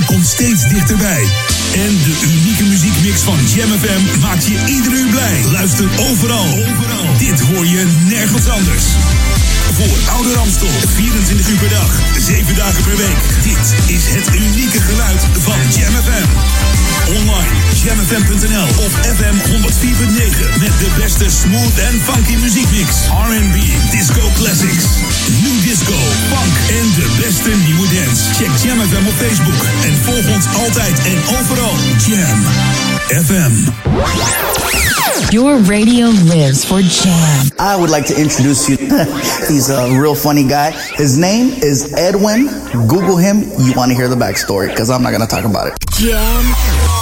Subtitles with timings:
[0.00, 1.22] jaar komt steeds dichterbij.
[1.74, 5.44] En de unieke muziekmix van Jam FM maakt je ieder uur blij.
[5.52, 6.46] Luister overal.
[6.46, 7.16] overal.
[7.18, 8.84] Dit hoor je nergens anders.
[9.72, 13.18] Voor Oude Ramstel, 24 uur per dag, 7 dagen per week.
[13.42, 16.99] Dit is het unieke geluid van Jam FM.
[17.10, 17.50] Online,
[17.82, 22.88] jamfm.nl of FM 104.9 met de beste smooth en funky muziekmix.
[23.28, 23.56] R&B,
[23.90, 24.84] disco classics,
[25.42, 25.98] new disco,
[26.30, 28.22] funk en de beste nieuwe dance.
[28.34, 31.74] Check Jam FM op Facebook en volg ons altijd en overal.
[32.06, 32.38] Jam
[33.24, 33.52] FM.
[35.30, 37.50] Your radio lives for Jam.
[37.58, 38.78] I would like to introduce you.
[39.48, 40.70] He's a real funny guy.
[40.96, 42.48] His name is Edwin.
[42.86, 43.42] Google him.
[43.58, 45.74] You want to hear the backstory because I'm not going to talk about it.
[45.90, 46.99] Jam.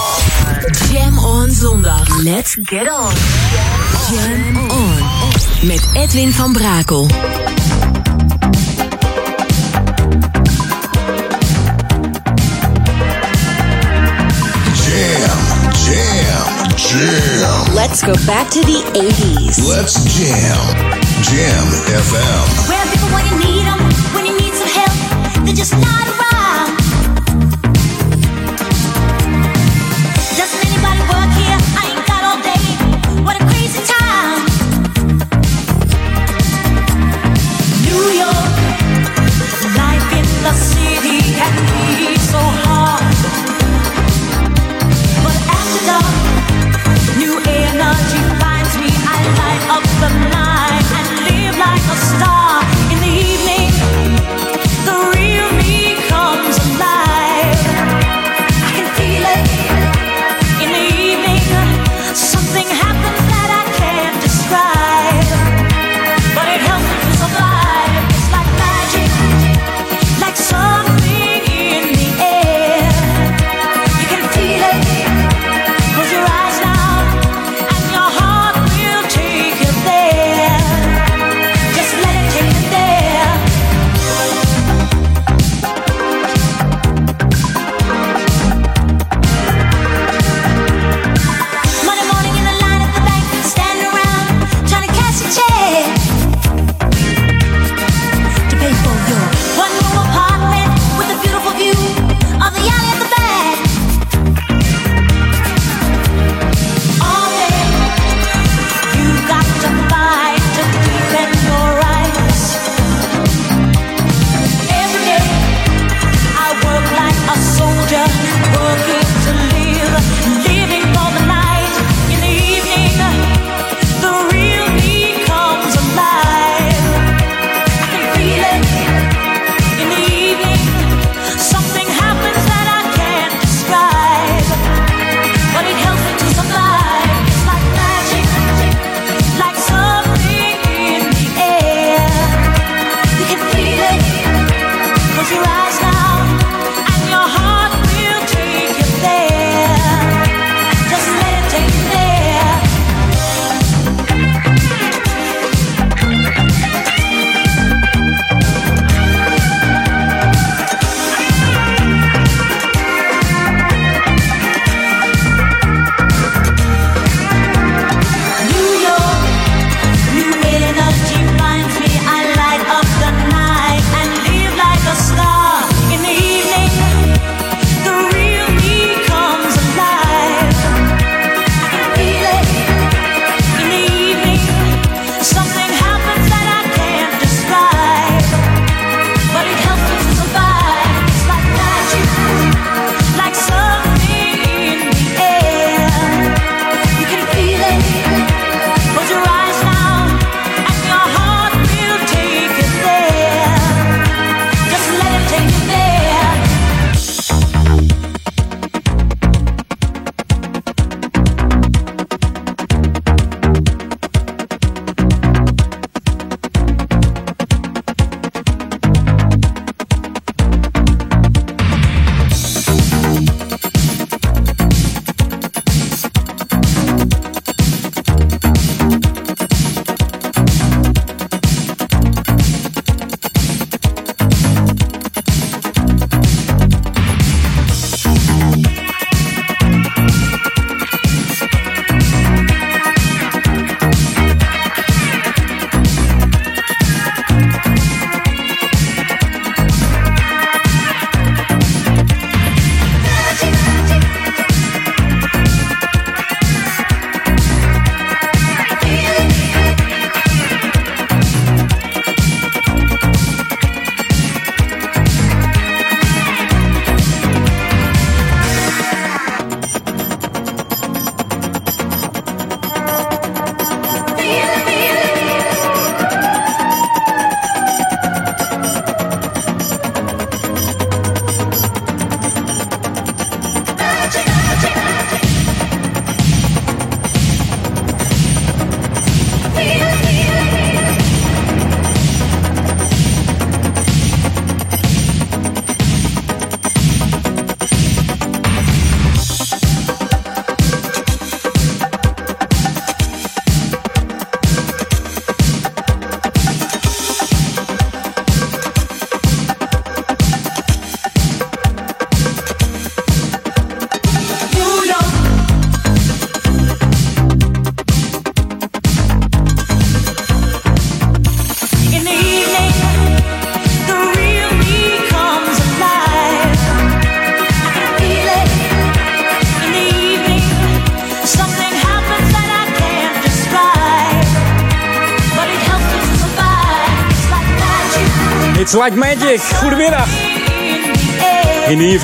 [1.48, 2.22] On zondag.
[2.22, 3.12] Let's get on.
[4.10, 4.96] Jam on.
[5.62, 7.06] Met Edwin van Brakel.
[14.84, 15.38] Jam,
[15.84, 17.74] jam, jam.
[17.74, 19.66] Let's go back to the 80s.
[19.66, 20.76] Let's jam.
[21.22, 21.66] Jam
[22.04, 22.68] FM.
[22.68, 23.78] Where people when you need 'em,
[24.12, 26.27] when you need some help, they're just not around.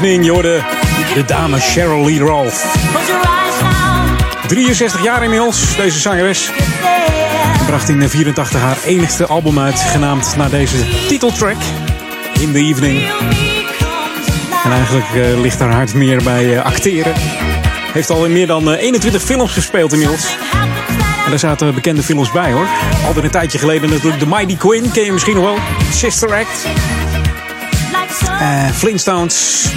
[0.05, 0.63] Evening, jorde
[1.15, 2.67] de dame Cheryl Lee Rolfe.
[4.47, 6.51] 63 jaar inmiddels, deze zangeres.
[7.67, 10.77] Bracht in 84 haar enigste album uit, genaamd naar deze
[11.09, 11.57] titeltrack.
[12.41, 13.03] In the evening.
[14.65, 17.13] En eigenlijk uh, ligt haar hart meer bij uh, acteren.
[17.93, 20.37] Heeft al in meer dan uh, 21 films gespeeld inmiddels.
[21.25, 22.67] En daar zaten bekende films bij hoor.
[23.07, 25.59] Al een tijdje geleden natuurlijk The Mighty Quinn, ken je misschien nog wel.
[25.93, 26.67] Sister Act.
[28.41, 29.69] Uh, Flintstones.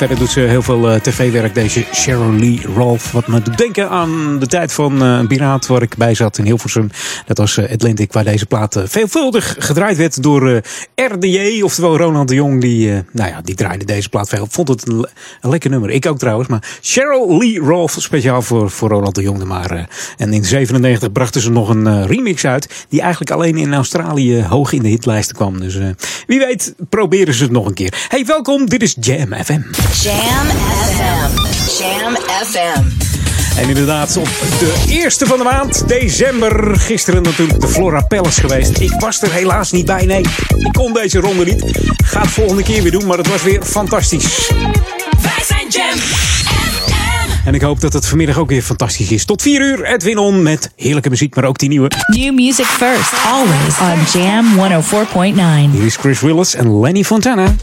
[0.00, 3.12] Verder doet ze heel veel uh, tv-werk, deze Cheryl Lee Rolfe.
[3.12, 6.44] Wat me doet denken aan de tijd van uh, piraat waar ik bij zat in
[6.44, 6.90] Hilversum.
[7.26, 10.62] Dat was uh, Atlantic, waar deze plaat veelvuldig gedraaid werd door
[10.94, 11.62] RDJ.
[11.62, 14.46] Oftewel Ronald de Jong, die, nou ja, die draaide deze plaat veel.
[14.50, 15.06] Vond het een,
[15.40, 15.90] een, lekker nummer.
[15.90, 16.48] Ik ook trouwens.
[16.48, 19.44] Maar Cheryl Lee Rolfe, speciaal voor, voor Ronald de Jong.
[19.44, 22.86] Maar, en in 97 brachten ze nog een remix uit.
[22.88, 25.60] Die eigenlijk alleen in Australië hoog in de hitlijsten kwam.
[25.60, 25.78] Dus
[26.30, 28.06] wie weet proberen ze het nog een keer.
[28.08, 28.68] Hey, welkom.
[28.68, 29.60] Dit is Jam FM.
[30.02, 30.46] Jam
[30.94, 31.36] FM.
[31.78, 32.16] Jam
[32.46, 32.82] FM.
[33.58, 34.28] En inderdaad, op
[34.58, 38.78] de eerste van de maand, december, gisteren natuurlijk de Flora Palace geweest.
[38.78, 40.24] Ik was er helaas niet bij, nee.
[40.58, 41.64] Ik kon deze ronde niet.
[42.04, 44.50] Ga het volgende keer weer doen, maar het was weer fantastisch.
[45.22, 46.99] Wij zijn Jam FM.
[47.44, 49.24] En ik hoop dat het vanmiddag ook weer fantastisch is.
[49.24, 51.90] Tot 4 uur, Edwin On met heerlijke muziek, maar ook die nieuwe.
[52.06, 55.70] New music first, always on Jam 104.9.
[55.70, 57.54] Hier is Chris Willis en Lenny Fontana.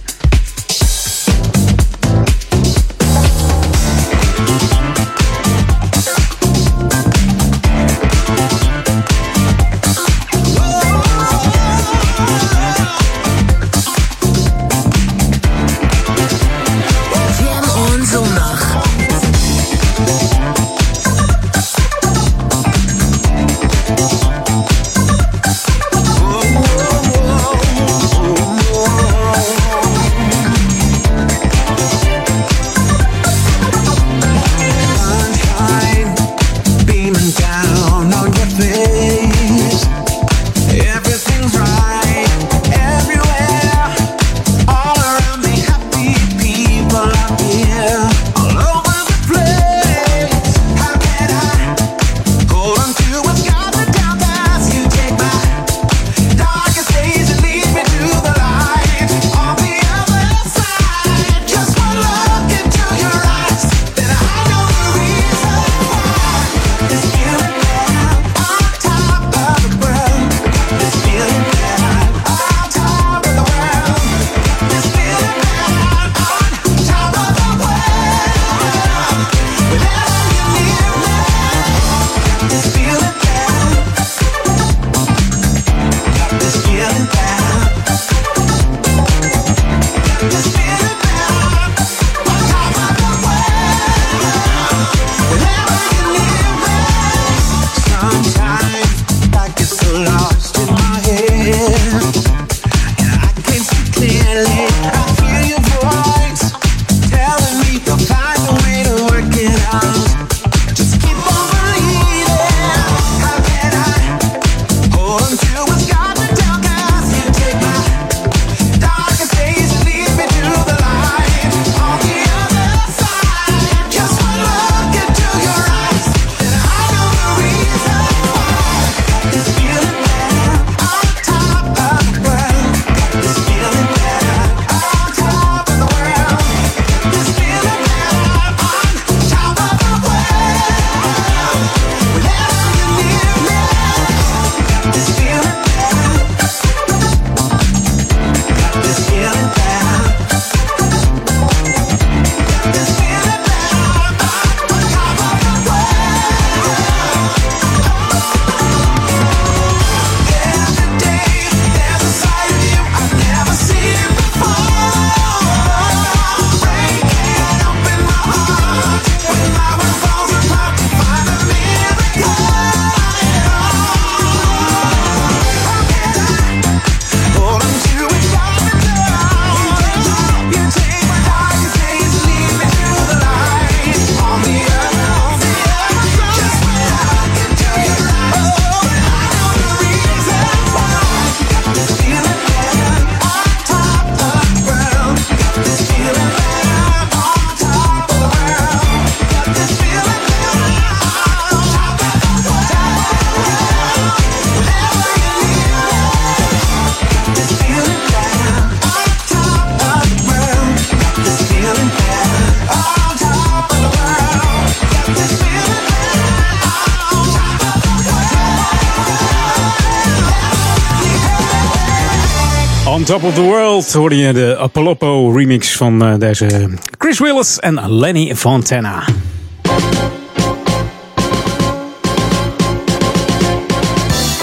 [223.06, 227.98] Top of the World hoorde je de Apollopo remix van uh, deze Chris Willis en
[227.98, 229.04] Lenny Fontana.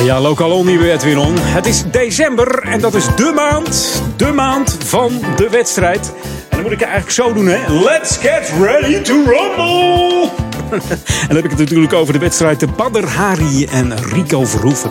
[0.02, 1.34] Ja, lokaal nieuwe Edwin On.
[1.38, 6.12] Het is december en dat is de maand, de maand van de wedstrijd.
[6.48, 7.72] En dan moet ik het eigenlijk zo doen, hè.
[7.72, 10.28] Let's get ready to rumble!
[11.20, 14.90] en dan heb ik het natuurlijk over de wedstrijd de Badr Hari en Rico Verhoeven.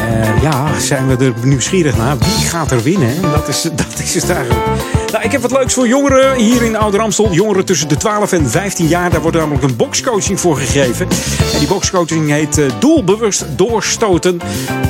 [0.00, 2.18] Uh, ja, zijn we er nieuwsgierig naar.
[2.18, 3.22] Wie gaat er winnen?
[3.22, 4.89] Dat is, dat is het eigenlijk.
[5.12, 7.32] Nou, ik heb wat leuks voor jongeren hier in Ouder Amstel.
[7.32, 9.10] Jongeren tussen de 12 en 15 jaar.
[9.10, 11.08] Daar wordt namelijk een boxcoaching voor gegeven.
[11.52, 14.40] En die boxcoaching heet uh, Doelbewust Doorstoten.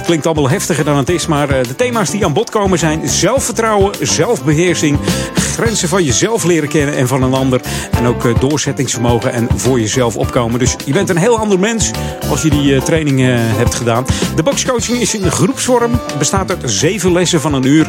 [0.04, 1.26] Klinkt allemaal heftiger dan het is.
[1.26, 4.98] Maar uh, de thema's die aan bod komen zijn zelfvertrouwen, zelfbeheersing,
[5.34, 7.60] grenzen van jezelf leren kennen en van een ander.
[7.90, 10.58] En ook uh, doorzettingsvermogen en voor jezelf opkomen.
[10.58, 11.90] Dus je bent een heel ander mens
[12.30, 13.20] als je die training
[13.56, 14.04] hebt gedaan.
[14.36, 16.00] De boxcoaching is in groepsvorm.
[16.18, 17.88] Bestaat uit zeven lessen van een uur.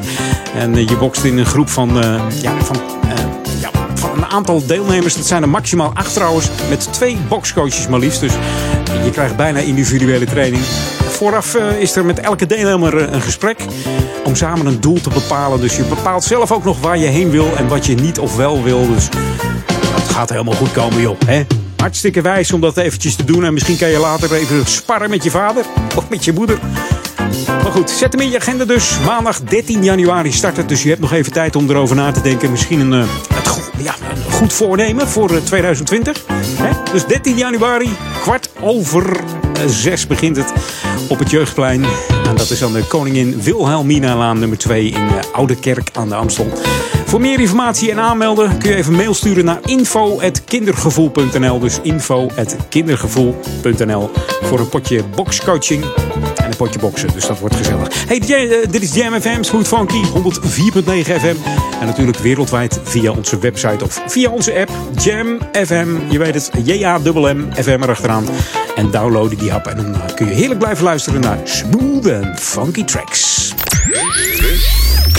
[0.56, 2.76] En je bokst in een groep van ja, van,
[3.06, 3.12] uh,
[3.62, 5.16] ja, van een aantal deelnemers.
[5.16, 6.50] Dat zijn er maximaal acht trouwens.
[6.70, 8.20] Met twee boxcoaches maar liefst.
[8.20, 8.34] Dus
[9.04, 10.64] je krijgt bijna individuele training.
[11.10, 13.66] Vooraf uh, is er met elke deelnemer een gesprek.
[14.24, 15.62] Om samen een doel te bepalen.
[15.62, 17.56] Dus je bepaalt zelf ook nog waar je heen wil.
[17.56, 18.88] En wat je niet of wel wil.
[18.88, 19.10] Dus
[19.96, 21.20] het gaat helemaal goed komen joh.
[21.26, 21.44] Hè?
[21.78, 23.46] Hartstikke wijs om dat eventjes te doen.
[23.46, 25.66] En misschien kan je later even sparren met je vader.
[25.98, 26.60] Of met je moeder.
[27.48, 29.00] Maar goed, zet hem in je agenda dus.
[29.06, 30.70] Maandag 13 januari start het.
[30.70, 32.52] Dus je hebt nog even tijd om erover na te denken.
[32.52, 33.96] Misschien een, uh, het, ja,
[34.26, 36.24] een goed voornemen voor 2020.
[36.38, 36.92] Hè?
[36.92, 37.90] Dus 13 januari,
[38.22, 40.54] kwart over uh, zes begint het
[41.08, 41.86] op het Jeugdplein.
[42.36, 46.48] Dat is aan de Koningin Wilhelmina-laan nummer 2 in Oude Kerk aan de Amstel.
[47.06, 51.60] Voor meer informatie en aanmelden kun je even mail sturen naar info.kindergevoel.nl.
[51.60, 54.10] Dus info.kindergevoel.nl
[54.42, 55.84] voor een potje boxcoaching
[56.36, 57.10] en een potje boksen.
[57.14, 58.06] Dus dat wordt gezellig.
[58.08, 58.20] Hey,
[58.70, 60.10] dit is Jam FM, Smooth Funky, 104.9
[61.02, 61.36] FM.
[61.80, 64.72] En natuurlijk wereldwijd via onze website of via onze app
[65.04, 65.88] Jam FM.
[66.10, 68.26] Je weet het, J-A-M-M, FM erachteraan.
[68.76, 72.84] En downloaden die app en dan kun je heerlijk blijven luisteren naar smooth en funky
[72.84, 73.54] tracks.
[74.42, 74.62] This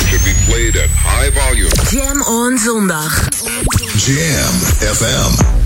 [0.09, 1.71] should be played at high volume.
[1.90, 3.12] Jam on zondag.
[3.97, 5.62] Jam FM.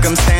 [0.00, 0.39] circumstance.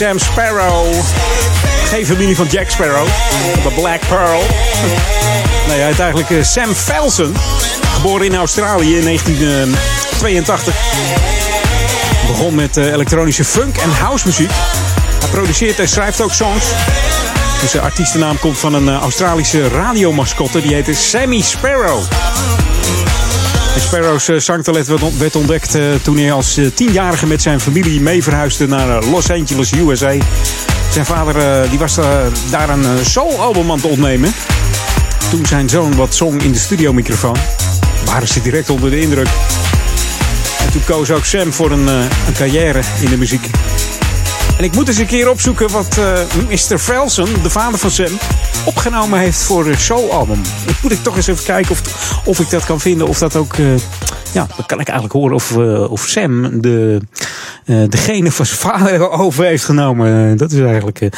[0.00, 0.94] Sam Sparrow.
[1.84, 3.06] Geen familie van Jack Sparrow,
[3.62, 4.42] de Black Pearl.
[5.68, 7.34] Nee, hij heet eigenlijk eh, Sam Felsen.
[7.94, 10.74] Geboren in Australië in 1982.
[12.26, 14.50] Begon met eh, elektronische funk en house muziek.
[15.20, 16.66] Hij produceert en schrijft ook songs.
[17.60, 20.60] Dus zijn artiestennaam komt van een eh, Australische radiomascotte.
[20.60, 22.02] Die heette Sammy Sparrow.
[23.78, 28.00] Sparrow's eh, zangtalent werd- werd ontdekt eh, toen hij als eh, tienjarige met zijn familie
[28.00, 30.12] mee verhuisde naar eh, Los Angeles, USA.
[30.92, 32.04] Zijn vader eh, die was eh,
[32.50, 34.32] daar een eh, soul-album aan het opnemen.
[35.30, 37.36] Toen zijn zoon wat zong in de studiomicrofoon,
[38.04, 39.28] waren ze direct onder de indruk.
[40.66, 41.94] En toen koos ook Sam voor een, eh,
[42.26, 43.46] een carrière in de muziek.
[44.58, 46.12] En ik moet eens een keer opzoeken wat eh,
[46.48, 46.78] Mr.
[46.80, 48.18] Velsen, de vader van Sam,
[48.64, 50.40] opgenomen heeft voor een soul-album.
[50.66, 51.82] Ik moet ik toch eens even kijken of,
[52.24, 53.08] of ik dat kan vinden.
[53.08, 53.54] Of dat ook.
[53.54, 53.76] eh,
[54.32, 57.00] ja, dan kan ik eigenlijk horen of, eh, of Sam de,
[57.64, 60.36] eh, degene van zijn vader over heeft genomen.
[60.36, 61.08] Dat is eigenlijk.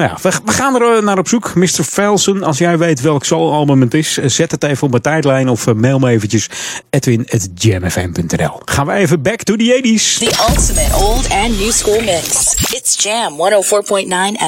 [0.00, 1.54] Nou ja, we, we gaan er eh, naar op zoek.
[1.54, 1.84] Mr.
[1.84, 5.48] Velsen, als jij weet welk soul-album het is, eh, zet het even op mijn tijdlijn
[5.48, 6.48] of eh, mail me eventjes
[6.90, 8.60] edwin.jamfm.nl.
[8.64, 10.18] Gaan wij even back to the 80s.
[10.18, 12.54] The ultimate old and new school mix.
[12.54, 13.36] It's Jam 104.9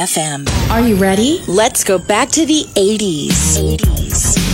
[0.08, 0.70] FM.
[0.70, 1.38] Are you ready?
[1.46, 3.58] Let's go back to the 80s.
[3.58, 4.51] 80s.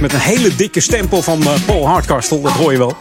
[0.00, 2.40] Met een hele dikke stempel van uh, Paul Hardcastle.
[2.40, 2.96] Dat hoor je wel.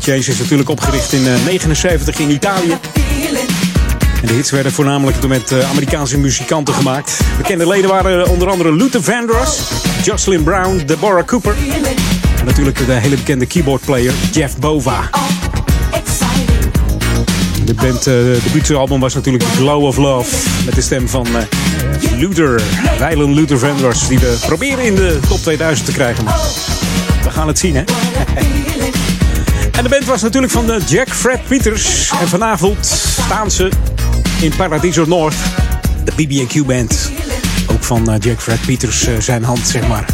[0.00, 2.78] Chains is natuurlijk opgericht in 1979 uh, in Italië.
[4.20, 7.20] En de hits werden voornamelijk met uh, Amerikaanse muzikanten gemaakt.
[7.36, 9.60] Bekende leden waren onder andere Luther Vandross,
[10.04, 11.56] Jocelyn Brown, Deborah Cooper.
[12.38, 15.10] En natuurlijk de hele bekende keyboardplayer Jeff Bova.
[17.64, 20.36] De band, uh, debuutalbum was natuurlijk Glow of Love.
[20.64, 21.42] Met de stem van uh,
[22.18, 22.62] Luther,
[22.98, 24.08] Weilen Luther Vandross.
[24.08, 26.24] Die we proberen in de top 2000 te krijgen.
[27.22, 27.82] We gaan het zien, hè?
[29.78, 32.10] en de band was natuurlijk van de Jack Fred Peters.
[32.20, 32.86] En vanavond
[33.26, 33.70] staan ze
[34.40, 35.36] in Paradiso North.
[36.04, 37.10] De BB&Q Band.
[37.66, 40.06] Ook van uh, Jack Fred Peters zijn hand, zeg maar.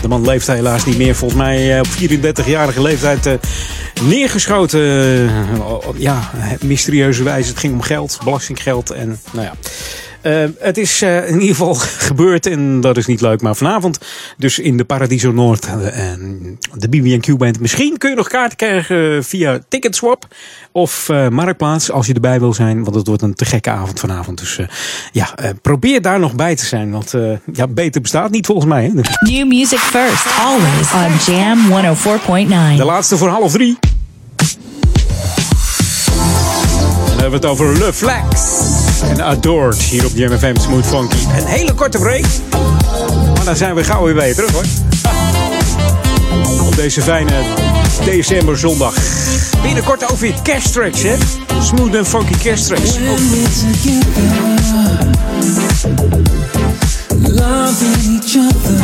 [0.00, 1.14] De man leeft helaas niet meer.
[1.14, 3.26] Volgens mij op 34-jarige leeftijd
[4.02, 4.80] neergeschoten.
[5.96, 7.48] ja, mysterieuze wijze.
[7.48, 8.90] Het ging om geld, belastinggeld.
[8.90, 9.54] En nou ja.
[10.22, 11.74] Uh, het is uh, in ieder geval
[12.08, 13.42] gebeurd en dat is niet leuk.
[13.42, 13.98] Maar vanavond
[14.36, 15.72] dus in de Paradiso Noord uh,
[16.74, 17.60] de BB&Q Band.
[17.60, 20.26] Misschien kun je nog kaarten krijgen via Ticketswap
[20.72, 22.84] of Marktplaats als je erbij wil zijn.
[22.84, 24.38] Want het wordt een te gekke avond vanavond.
[24.38, 24.58] Dus
[25.12, 26.90] ja, probeer daar nog bij te zijn.
[26.90, 27.14] Want
[27.52, 28.84] ja, beter bestaat niet volgens mij.
[28.84, 28.90] Hè?
[29.30, 31.58] New music first, always on Jam
[32.72, 32.76] 104.9.
[32.76, 33.78] De laatste voor half drie.
[37.22, 38.40] Hebben we het over Le Flex
[39.02, 41.16] en Adored hier op JMFM Smooth Funky.
[41.38, 42.24] Een hele korte break.
[43.34, 44.64] Maar dan zijn we gauw weer bij je terug hoor.
[46.66, 47.32] Op deze fijne
[48.04, 48.94] december zondag.
[49.62, 51.14] Binnenkort over je kersttracks hè.
[51.60, 52.34] Smooth en funky
[58.08, 58.78] each other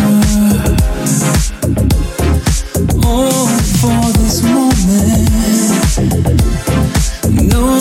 [3.04, 3.46] Oh,
[3.80, 5.28] for this moment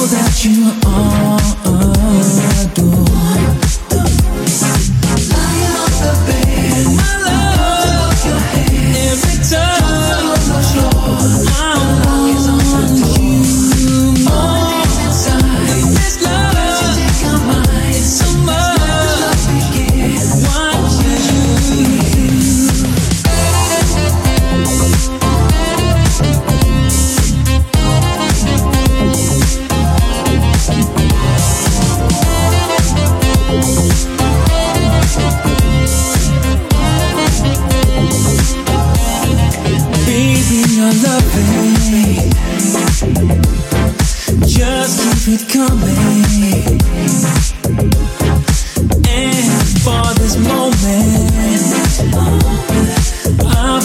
[0.05, 1.07] that you are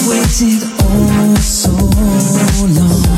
[0.08, 1.70] waited oh so
[2.66, 3.12] long.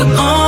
[0.00, 0.39] You all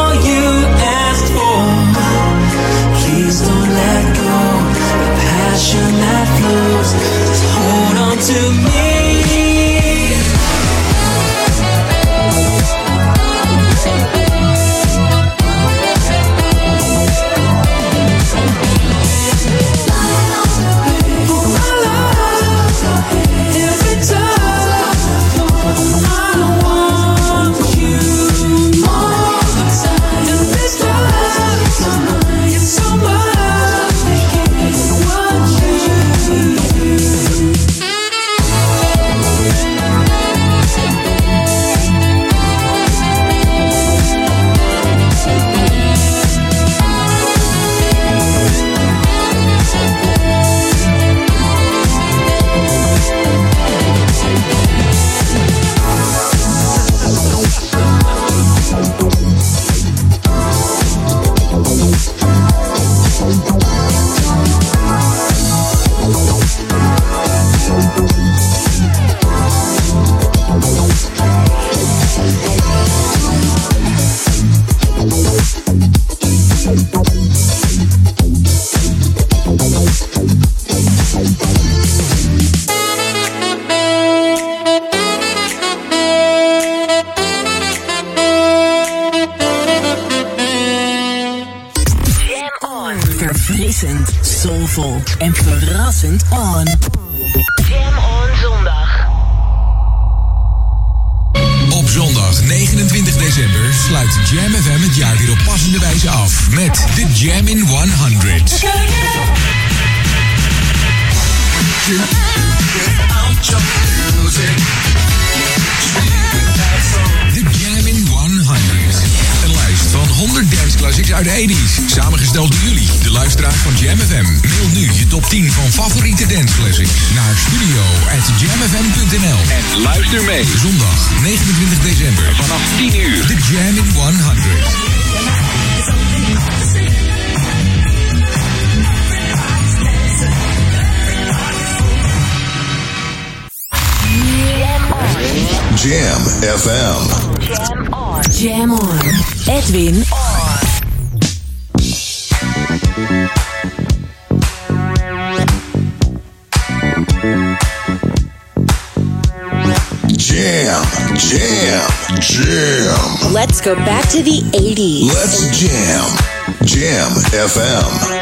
[167.32, 168.21] FM.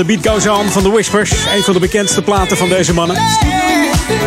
[0.00, 1.30] The Beat Goes On van The Whispers.
[1.30, 3.16] Een van de bekendste platen van deze mannen.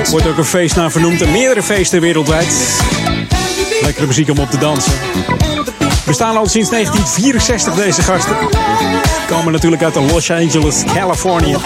[0.10, 2.82] Wordt ook een feest naar vernoemd en meerdere feesten wereldwijd.
[3.82, 4.94] Lekkere muziek om op te dansen.
[6.06, 8.36] We staan al sinds 1964 deze gasten.
[9.28, 11.58] Komen natuurlijk uit de Los Angeles, Californië.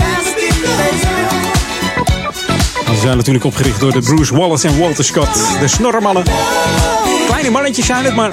[2.85, 5.59] Ze zijn natuurlijk opgericht door de Bruce Wallace en Walter Scott.
[5.59, 6.23] De snorremannen.
[7.27, 8.29] Kleine mannetjes zijn het, maar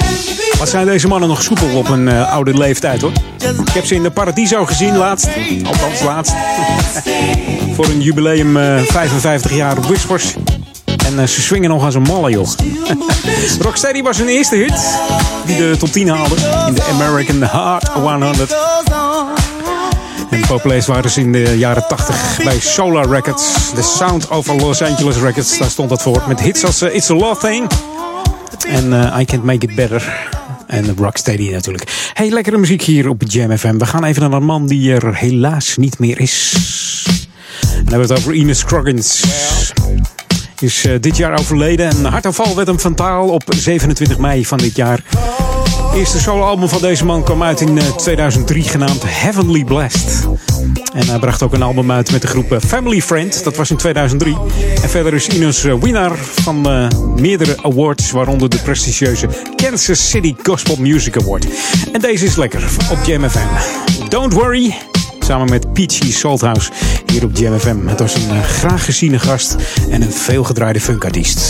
[0.58, 3.12] wat zijn deze mannen nog soepel op een uh, oude leeftijd hoor.
[3.64, 5.28] Ik heb ze in de Paradiso gezien laatst.
[5.66, 6.32] Althans laatst.
[7.74, 10.34] Voor een jubileum uh, 55 jaar Whispers.
[11.06, 12.48] En uh, ze swingen nog als een malle, joh.
[13.60, 14.98] Rocksteady was hun eerste hit.
[15.46, 16.34] Die de top 10 haalde.
[16.66, 18.56] In de American Heart 100.
[20.30, 23.52] En populair waren ze in de jaren 80 bij Solar Records.
[23.74, 25.58] The Sound of Los Angeles Records.
[25.58, 26.22] Daar stond dat voor.
[26.28, 27.70] Met hits als uh, It's a Love Thing.
[28.68, 30.32] En I Can't Make It Better.
[30.74, 32.10] En Rocksteady natuurlijk.
[32.12, 33.78] Hey, lekkere muziek hier op Jam FM.
[33.78, 36.52] We gaan even naar een man die er helaas niet meer is.
[37.60, 39.24] En dan hebben we het over Ines Scroggins.
[40.60, 41.90] Is uh, dit jaar overleden.
[41.90, 45.00] Een hartaanval werd hem fataal op 27 mei van dit jaar.
[45.08, 50.26] Het eerste soloalbum van deze man kwam uit in uh, 2003, genaamd Heavenly Blessed.
[50.94, 53.44] En hij bracht ook een album uit met de groep Family Friend.
[53.44, 54.36] Dat was in 2003.
[54.82, 60.34] En verder is Ines uh, winnaar van uh, meerdere awards, waaronder de prestigieuze Kansas City
[60.42, 61.46] Gospel Music Award.
[61.92, 63.46] En deze is lekker op Jam FM.
[64.08, 64.74] Don't worry.
[65.18, 66.70] Samen met Peachy Salthouse
[67.06, 67.86] hier op Jam FM.
[67.86, 69.56] Het was een graag geziene gast
[69.90, 71.40] en een veelgedraaide funkartiest.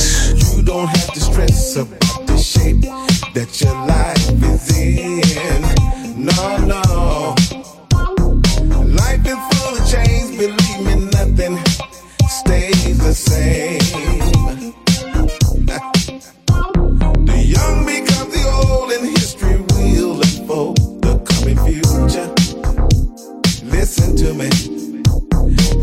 [24.24, 24.48] To me.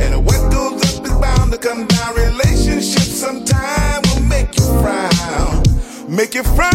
[0.01, 2.15] And what goes up is bound to come down.
[2.15, 5.63] Relationships sometime will make you frown.
[6.09, 6.71] Make you frown.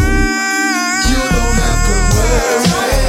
[1.11, 3.06] You don't have to worry.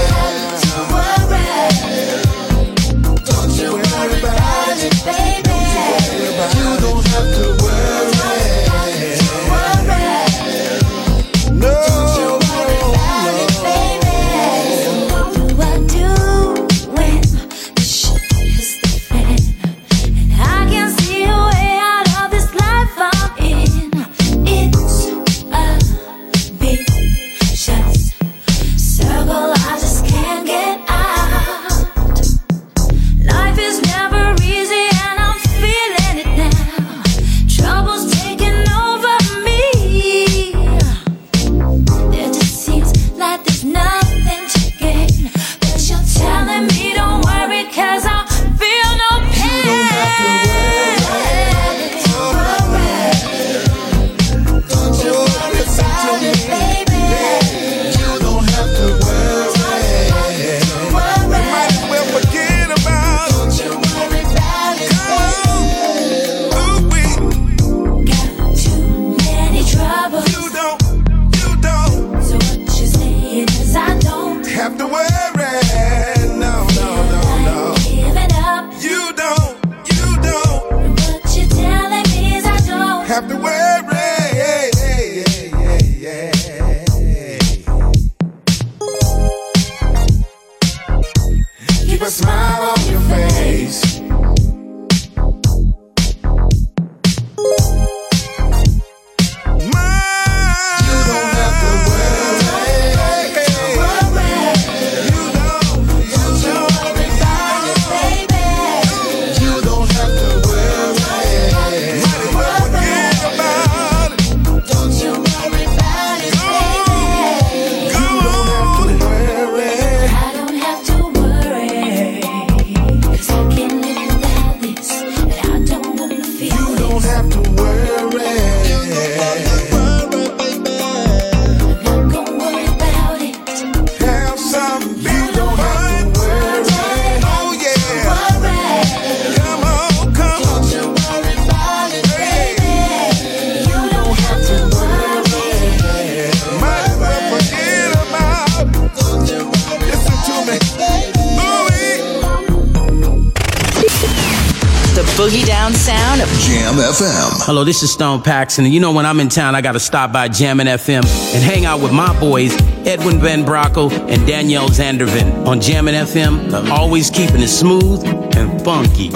[157.57, 160.11] Hello, this is Stone Paxton, and you know when I'm in town, I gotta stop
[160.11, 161.03] by Jammin' FM
[161.33, 162.55] and hang out with my boys,
[162.85, 168.05] Edwin Van Brocco and Danielle Zandervan on Jammin' FM, always keeping it smooth
[168.37, 169.09] and funky.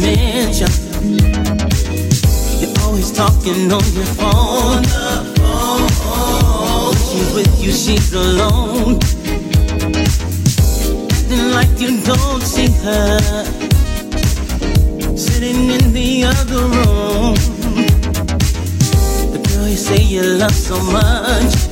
[0.00, 0.70] Mention.
[2.60, 4.84] You're always talking on your phone.
[6.94, 8.98] She's with you, she's alone.
[11.10, 13.20] Acting like you don't see her.
[15.16, 17.34] Sitting in the other room.
[19.32, 21.65] The girl you say you love so much.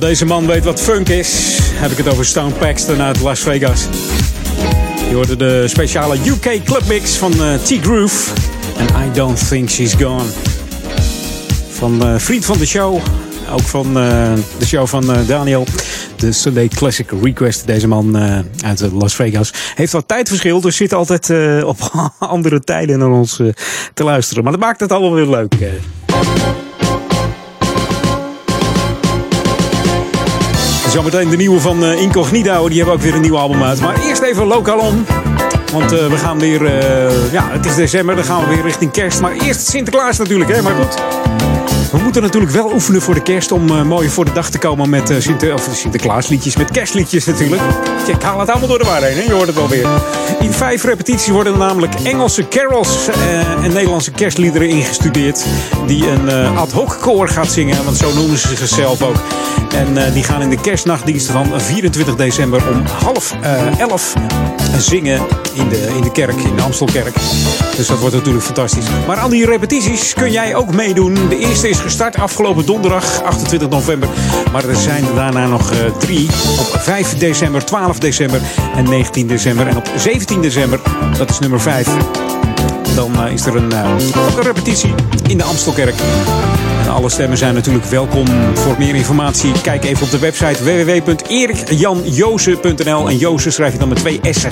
[0.00, 1.58] Deze man weet wat funk is.
[1.62, 3.86] Heb ik het over Stone Paxton uit Las Vegas.
[5.08, 8.32] Je hoorde de speciale UK clubmix van eh, T-Groove.
[8.76, 10.24] En I Don't Think She's Gone.
[11.70, 12.98] Van eh, vriend van de show.
[13.52, 15.66] Ook van eh, de show van Daniel.
[16.16, 17.66] De Sunday Classic Request.
[17.66, 18.16] Deze man
[18.64, 19.52] uit Las Vegas.
[19.74, 20.60] Heeft wat tijdverschil.
[20.60, 21.30] Dus zit altijd
[21.64, 21.78] op
[22.18, 23.40] andere tijden naar ons
[23.94, 24.42] te luisteren.
[24.42, 25.54] Maar dat maakt het allemaal weer leuk.
[30.96, 32.68] Zometeen de nieuwe van eh, Incognito.
[32.68, 33.80] Die hebben ook weer een nieuw album uit.
[33.80, 35.06] Maar eerst even lokaal om.
[35.72, 36.64] Want eh, we gaan weer...
[36.64, 38.16] eh, ja, het is december.
[38.16, 39.20] Dan gaan we weer richting kerst.
[39.20, 40.50] Maar eerst Sinterklaas natuurlijk.
[40.50, 40.62] Hè?
[40.62, 41.25] Maar goed.
[41.96, 44.58] We moeten natuurlijk wel oefenen voor de kerst om uh, mooi voor de dag te
[44.58, 47.62] komen met uh, Sinter of Sinterklaasliedjes, met kerstliedjes natuurlijk.
[48.06, 49.86] Ik haal het allemaal door de war heen, je hoort het wel weer.
[50.40, 55.44] In vijf repetities worden er namelijk Engelse carols uh, en Nederlandse kerstliederen ingestudeerd.
[55.86, 59.16] Die een ad hoc koor gaat zingen, want zo noemen ze zichzelf ook.
[59.74, 63.34] En die gaan in de kerstnachtdienst van 24 december om half
[63.78, 64.14] elf
[64.78, 65.20] zingen
[65.54, 67.14] in de, in de kerk, in de Amstelkerk.
[67.76, 68.84] Dus dat wordt natuurlijk fantastisch.
[69.06, 71.14] Maar al die repetities kun jij ook meedoen.
[71.28, 74.08] De eerste is gestart afgelopen donderdag, 28 november.
[74.52, 76.28] Maar er zijn daarna nog uh, drie.
[76.58, 78.40] Op 5 december, 12 december
[78.74, 79.66] en 19 december.
[79.66, 80.80] En op 17 december,
[81.18, 81.88] dat is nummer 5.
[82.94, 83.90] Dan uh, is er een, uh,
[84.36, 84.94] een repetitie
[85.26, 85.94] in de Amstelkerk.
[86.96, 88.26] Alle stemmen zijn natuurlijk welkom.
[88.54, 93.08] Voor meer informatie kijk even op de website www.erikjanjoze.nl.
[93.08, 94.50] En Joze schrijf je dan met twee S'en.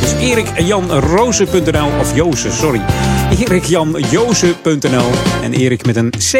[0.00, 2.80] Dus erikjanroze.nl of Joze, sorry.
[3.40, 5.10] erikjanjoze.nl
[5.42, 6.34] en Erik met een C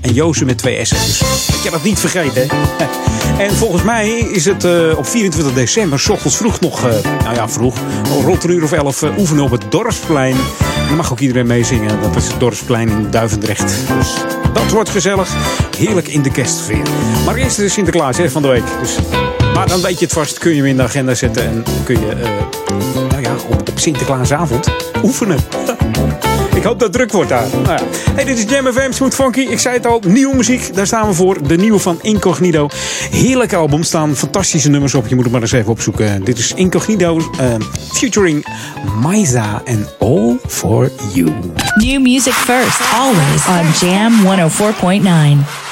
[0.00, 0.96] en Joze met twee S'en.
[0.96, 2.48] Dus ik heb dat niet vergeten.
[3.38, 7.34] En volgens mij is het uh, op 24 december, s ochtends vroeg nog, uh, nou
[7.34, 7.76] ja, vroeg,
[8.24, 10.36] rond een uur of elf uh, oefenen op het Dorpsplein.
[10.88, 12.00] Er mag ook iedereen meezingen.
[12.00, 13.74] Dat is het Dorpsplein in Duivendrecht.
[13.98, 14.14] Dus
[14.52, 15.34] dat wordt gezellig.
[15.78, 16.86] Heerlijk in de kerstsfeer.
[17.24, 18.64] Maar eerst is Sinterklaas hè, van de week.
[18.80, 18.96] Dus,
[19.54, 20.38] maar dan weet je het vast.
[20.38, 21.44] Kun je hem in de agenda zetten.
[21.44, 22.14] En kun je
[23.08, 24.68] nou ja, op Sinterklaasavond
[25.02, 25.38] oefenen.
[26.56, 27.46] Ik hoop dat het druk wordt daar.
[27.52, 27.80] Nou ja.
[28.14, 29.40] Hey, dit is Jam FM, Smooth Funky.
[29.40, 30.74] Ik zei het al, nieuwe muziek.
[30.74, 31.48] Daar staan we voor.
[31.48, 32.68] De nieuwe van Incognito.
[33.10, 33.82] Heerlijk album.
[33.82, 35.06] Staan fantastische nummers op.
[35.06, 36.24] Je moet het maar eens even opzoeken.
[36.24, 37.54] Dit is Incognito uh,
[37.92, 38.46] featuring
[39.00, 41.32] Maiza and All For You.
[41.74, 42.80] New music first.
[42.94, 44.12] Always on Jam
[45.42, 45.65] 104.9.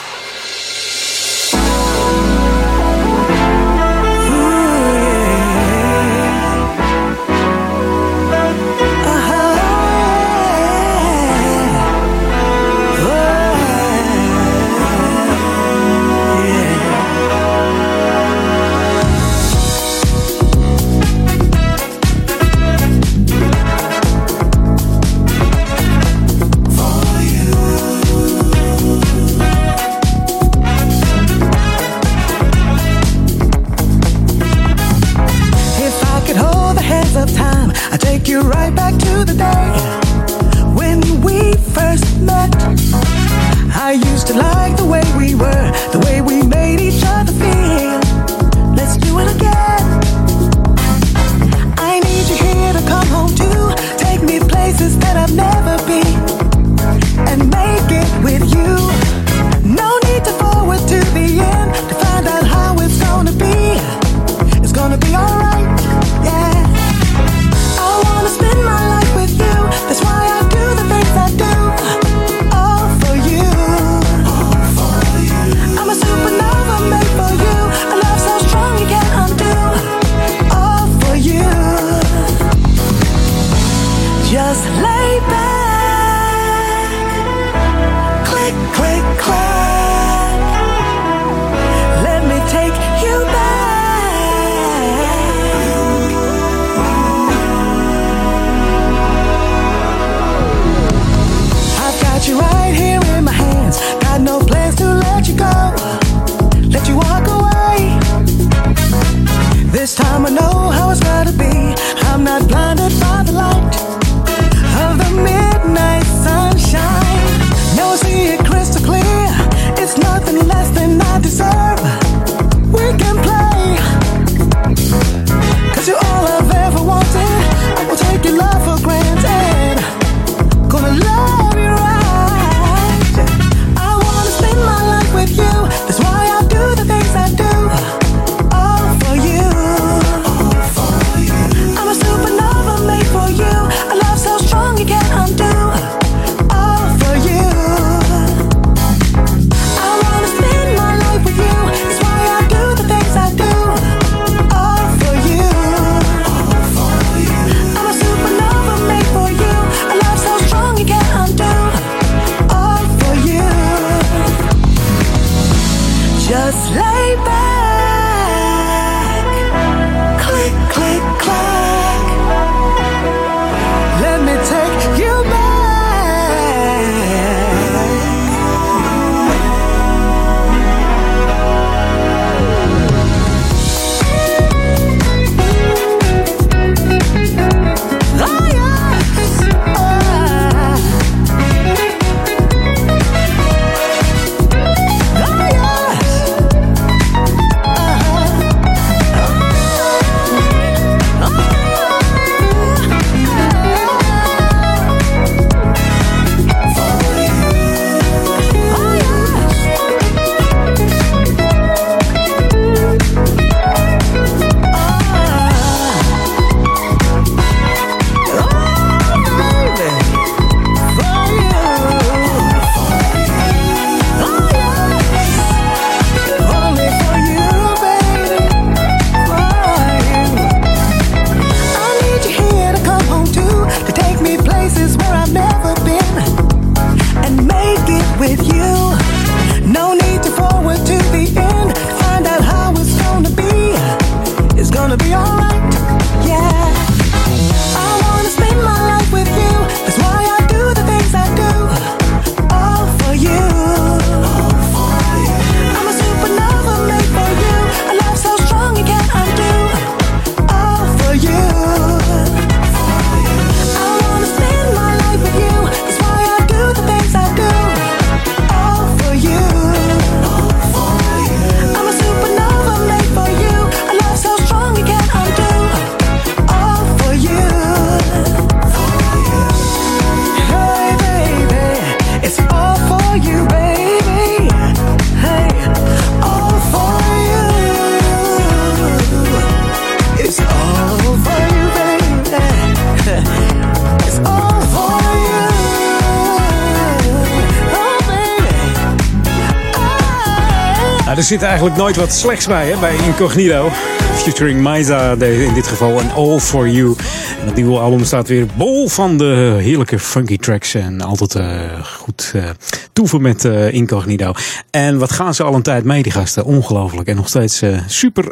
[301.25, 303.71] zit eigenlijk nooit wat slechts bij, hè, bij Incognito.
[304.15, 306.95] Featuring Maiza in dit geval en All For You.
[307.41, 310.75] En het nieuwe album staat weer bol van de heerlijke funky tracks.
[310.75, 312.45] En altijd uh, goed uh,
[312.93, 314.33] toeven met uh, Incognito.
[314.71, 316.45] En wat gaan ze al een tijd mee, die gasten.
[316.45, 317.09] Ongelooflijk.
[317.09, 318.25] En nog steeds super,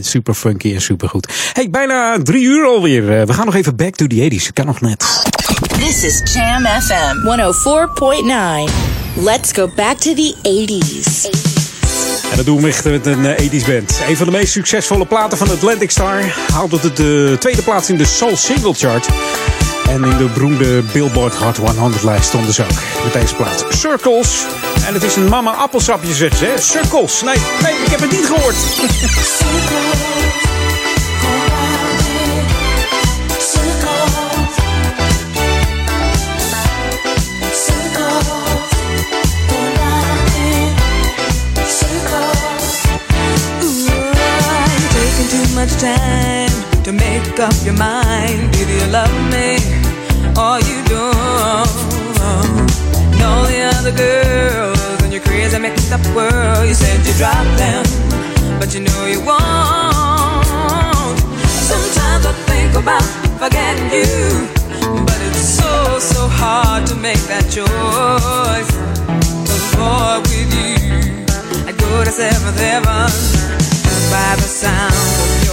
[0.00, 1.50] super funky en super goed.
[1.52, 3.26] Hey, bijna drie uur alweer.
[3.26, 4.52] we gaan nog even back to the 80s.
[4.52, 5.22] Kan nog net.
[5.78, 7.16] This is Jam FM
[8.68, 8.72] 104.9.
[9.24, 11.43] Let's go back to the 80s.
[12.34, 14.00] En dat doen we echt met een 80s band.
[14.08, 16.22] Een van de meest succesvolle platen van Atlantic Star
[16.52, 19.08] haalde het de tweede plaats in de Soul Single Chart.
[19.88, 23.64] En in de beroemde Billboard Hot 100 lijst stonden ze ook met deze plaat.
[23.68, 24.46] Circles.
[24.86, 26.44] En het is een mama appelsapje, zegt ze.
[26.44, 26.60] Hè?
[26.60, 27.22] Circles.
[27.22, 28.56] Nee, nee, ik heb het niet gehoord.
[47.34, 48.54] make up your mind.
[48.54, 49.58] Either you love me
[50.38, 51.68] or you don't.
[53.12, 57.46] And all the other girls in your crazy mixed up world, you said you drop
[57.56, 57.84] them,
[58.60, 59.42] but you know you won't.
[61.70, 63.02] Sometimes I think about
[63.42, 64.48] forgetting you,
[65.04, 68.70] but it's so, so hard to make that choice.
[69.48, 73.10] Cause boy, with you, I go to seventh heaven
[74.10, 75.43] by the sound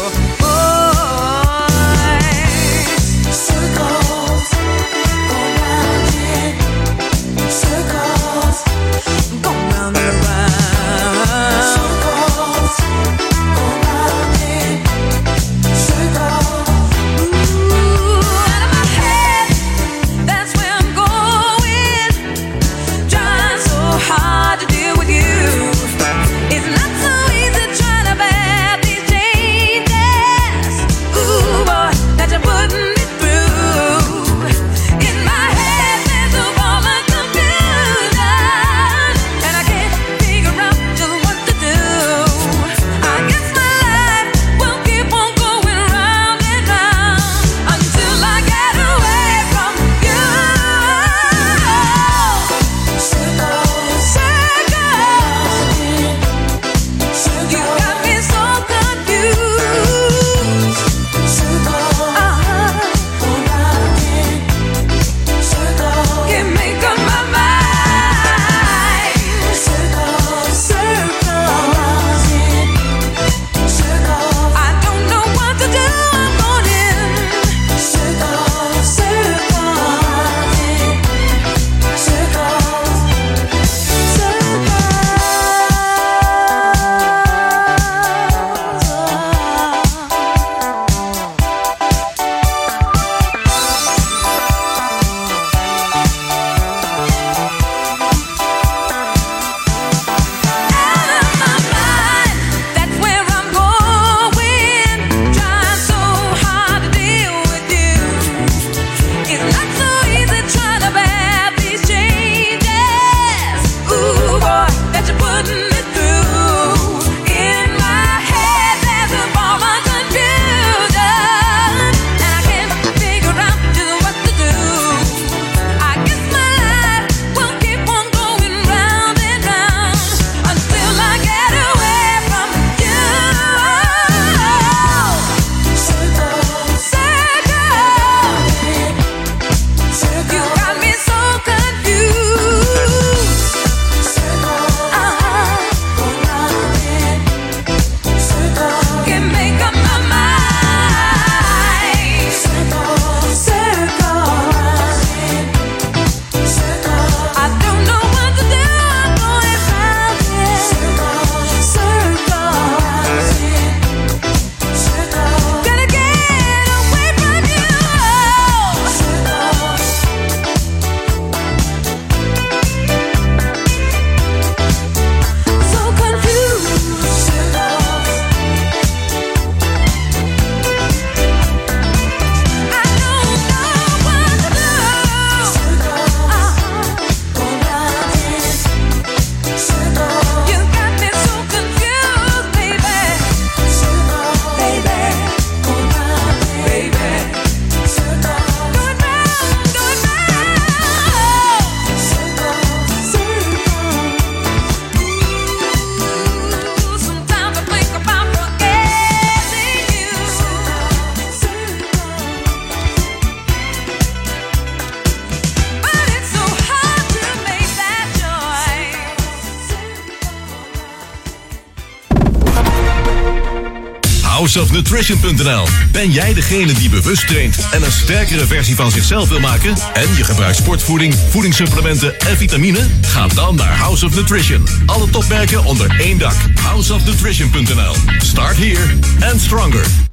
[224.71, 225.67] houseofnutrition.nl.
[225.91, 229.75] Ben jij degene die bewust traint en een sterkere versie van zichzelf wil maken?
[229.93, 232.87] En je gebruikt sportvoeding, voedingssupplementen en vitamine?
[233.01, 234.67] Ga dan naar House of Nutrition.
[234.85, 236.35] Alle topmerken onder één dak.
[236.61, 237.95] Houseofnutrition.nl.
[238.21, 238.97] Start here
[239.31, 240.10] and stronger.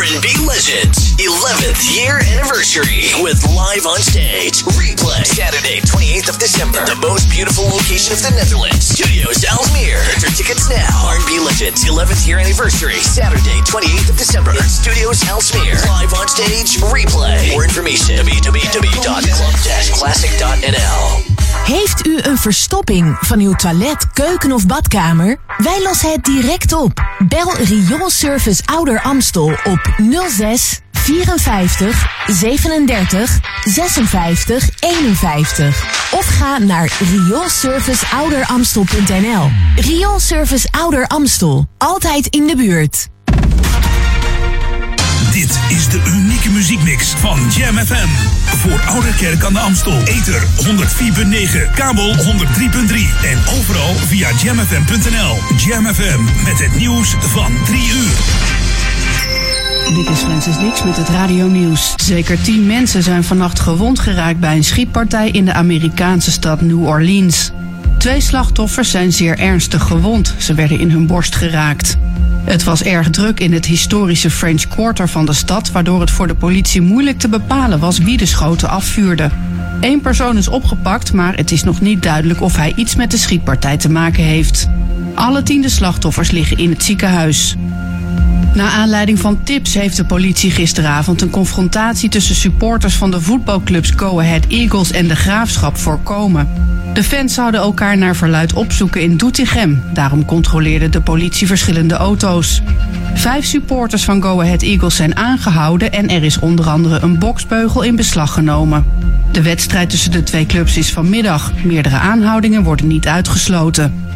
[0.00, 1.12] R&B Legends.
[1.20, 4.64] 11th year anniversary with live on stage.
[4.72, 6.80] Replay Saturday 28th of December.
[6.88, 8.80] The most beautiful location of the Netherlands.
[8.80, 10.88] Studios Alsmeer get your tickets now.
[11.04, 12.96] R&B Legends 11th year anniversary.
[13.04, 14.56] Saturday 28th of December.
[14.64, 16.80] Studios Alsmeer live on stage.
[16.88, 17.52] Replay.
[17.52, 21.04] More information www.club-classic.nl
[21.68, 25.36] Heeft u een verstopping van uw toilet, keuken of badkamer?
[25.58, 27.09] Wij lossen het direct op.
[27.28, 29.94] Bel Rioolservice Ouder Amstel op
[30.28, 36.08] 06 54 37 56 51.
[36.10, 39.50] Of ga naar rioolserviceouderamstel.nl.
[39.76, 41.68] Rioolservice Ouder Amstel.
[41.78, 43.08] Altijd in de buurt.
[45.32, 46.02] Dit is de
[46.52, 48.08] muziekmix van Jam FM.
[48.56, 50.02] Voor Oude Kerk aan de Amstel.
[50.04, 52.22] Ether 104.9, kabel 103.3
[53.24, 55.36] en overal via jamfm.nl.
[55.56, 58.18] Jam FM met het nieuws van 3 uur.
[59.94, 61.94] Dit is Francis Dix met het Radio Nieuws.
[61.96, 66.86] Zeker tien mensen zijn vannacht gewond geraakt bij een schietpartij in de Amerikaanse stad New
[66.86, 67.50] Orleans.
[68.00, 70.34] Twee slachtoffers zijn zeer ernstig gewond.
[70.38, 71.96] Ze werden in hun borst geraakt.
[72.44, 76.26] Het was erg druk in het historische French Quarter van de stad, waardoor het voor
[76.26, 79.30] de politie moeilijk te bepalen was wie de schoten afvuurde.
[79.80, 83.18] Eén persoon is opgepakt, maar het is nog niet duidelijk of hij iets met de
[83.18, 84.68] schietpartij te maken heeft.
[85.14, 87.56] Alle tiende slachtoffers liggen in het ziekenhuis.
[88.54, 93.92] Na aanleiding van tips heeft de politie gisteravond een confrontatie tussen supporters van de voetbalclubs
[93.96, 96.48] Go Ahead Eagles en de Graafschap voorkomen.
[96.92, 99.82] De fans zouden elkaar naar verluid opzoeken in Doetinchem.
[99.92, 102.62] Daarom controleerde de politie verschillende auto's.
[103.14, 107.82] Vijf supporters van Go Ahead Eagles zijn aangehouden en er is onder andere een boksbeugel
[107.82, 108.84] in beslag genomen.
[109.32, 111.52] De wedstrijd tussen de twee clubs is vanmiddag.
[111.64, 114.09] Meerdere aanhoudingen worden niet uitgesloten.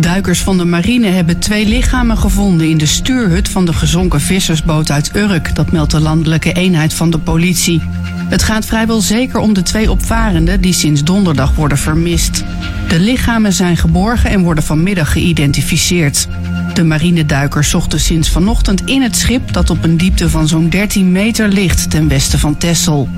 [0.00, 4.90] Duikers van de marine hebben twee lichamen gevonden in de stuurhut van de gezonken vissersboot
[4.90, 5.54] uit Urk.
[5.54, 7.82] Dat meldt de landelijke eenheid van de politie.
[8.28, 12.44] Het gaat vrijwel zeker om de twee opvarenden die sinds donderdag worden vermist.
[12.88, 16.28] De lichamen zijn geborgen en worden vanmiddag geïdentificeerd.
[16.74, 21.12] De marineduikers zochten sinds vanochtend in het schip dat op een diepte van zo'n 13
[21.12, 23.08] meter ligt ten westen van Texel.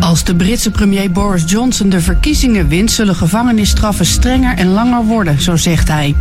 [0.00, 5.40] Als de Britse premier Boris Johnson de verkiezingen wint, zullen gevangenisstraffen strenger en langer worden,
[5.40, 6.14] zo zegt hij.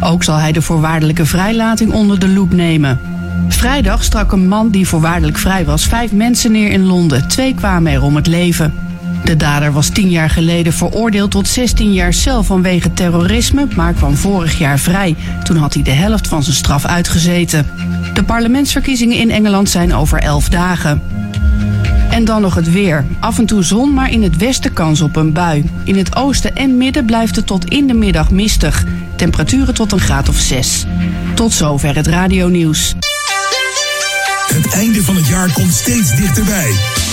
[0.00, 3.00] Ook zal hij de voorwaardelijke vrijlating onder de loep nemen.
[3.48, 7.28] Vrijdag strak een man die voorwaardelijk vrij was vijf mensen neer in Londen.
[7.28, 8.74] Twee kwamen er om het leven.
[9.24, 14.16] De dader was tien jaar geleden veroordeeld tot 16 jaar cel vanwege terrorisme, maar kwam
[14.16, 15.16] vorig jaar vrij.
[15.44, 17.66] Toen had hij de helft van zijn straf uitgezeten.
[18.14, 21.02] De parlementsverkiezingen in Engeland zijn over elf dagen.
[22.16, 23.04] En dan nog het weer.
[23.20, 25.70] Af en toe zon, maar in het westen kans op een bui.
[25.84, 28.84] In het oosten en midden blijft het tot in de middag mistig.
[29.16, 30.84] Temperaturen tot een graad of 6.
[31.34, 32.94] Tot zover het radionieuws.
[34.46, 36.70] Het einde van het jaar komt steeds dichterbij.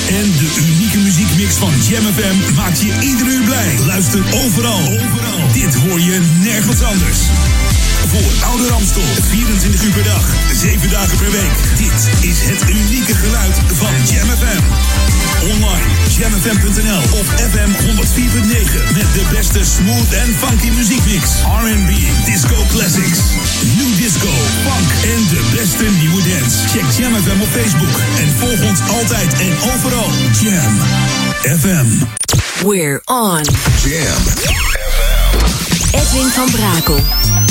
[0.09, 3.75] En de unieke muziekmix van Jam FM maakt je ieder uur blij.
[3.85, 4.79] Luister overal.
[4.79, 5.53] overal.
[5.53, 7.19] Dit hoor je nergens anders.
[8.07, 11.53] Voor Oude Ramstel, 24 uur per dag, 7 dagen per week.
[11.77, 11.99] Dit
[12.29, 14.63] is het unieke geluid van Jam FM.
[15.51, 15.87] Online,
[16.17, 21.23] jamfm.nl of FM 104.9 met de beste smooth en funky muziekmix.
[21.63, 21.91] R&B,
[22.25, 23.19] disco classics,
[23.77, 24.33] new disco,
[24.65, 26.57] funk en de beste nieuwe dance.
[26.67, 30.09] Check Jam FM op Facebook en volg ons altijd en overal.
[30.41, 30.73] Jam
[31.59, 31.87] FM.
[32.67, 33.41] We're on.
[33.83, 34.23] Jam
[35.91, 37.42] Edwin van Brakel.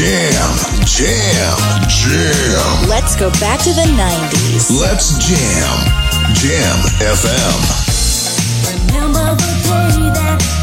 [0.00, 2.88] Jam, jam, jam.
[2.88, 4.80] Let's go back to the 90s.
[4.80, 5.76] Let's jam.
[6.32, 7.60] Jam FM.
[8.88, 10.59] Remember the day that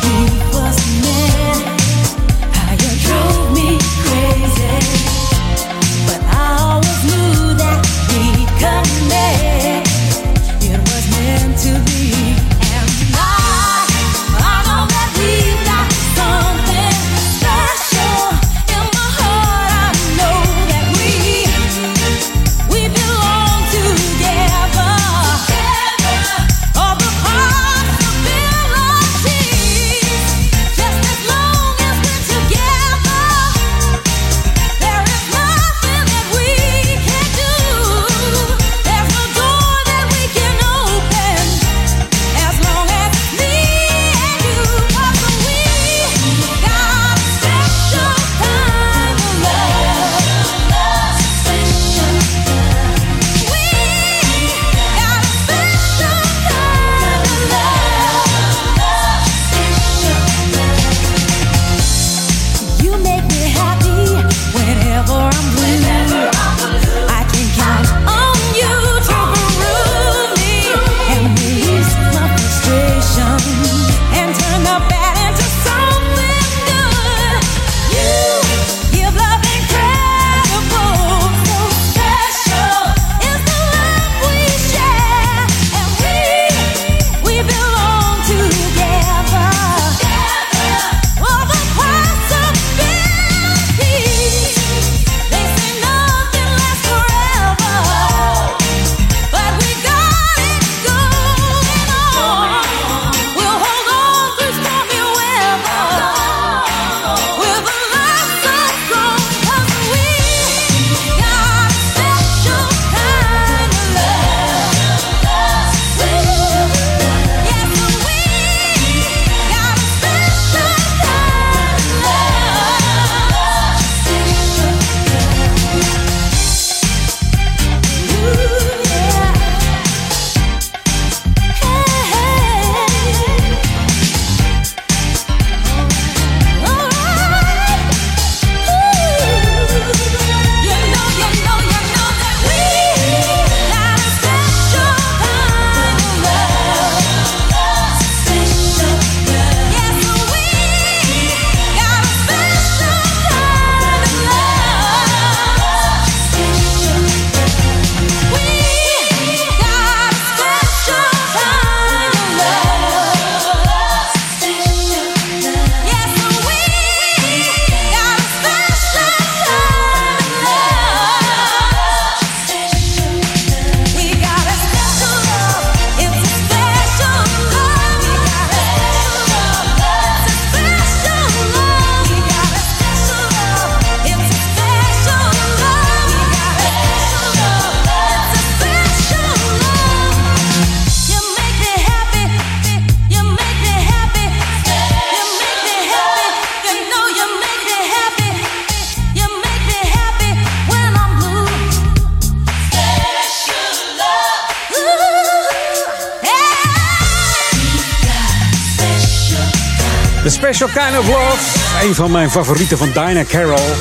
[210.78, 211.86] Kind of Love.
[211.88, 213.74] Een van mijn favorieten van Dinah Carroll.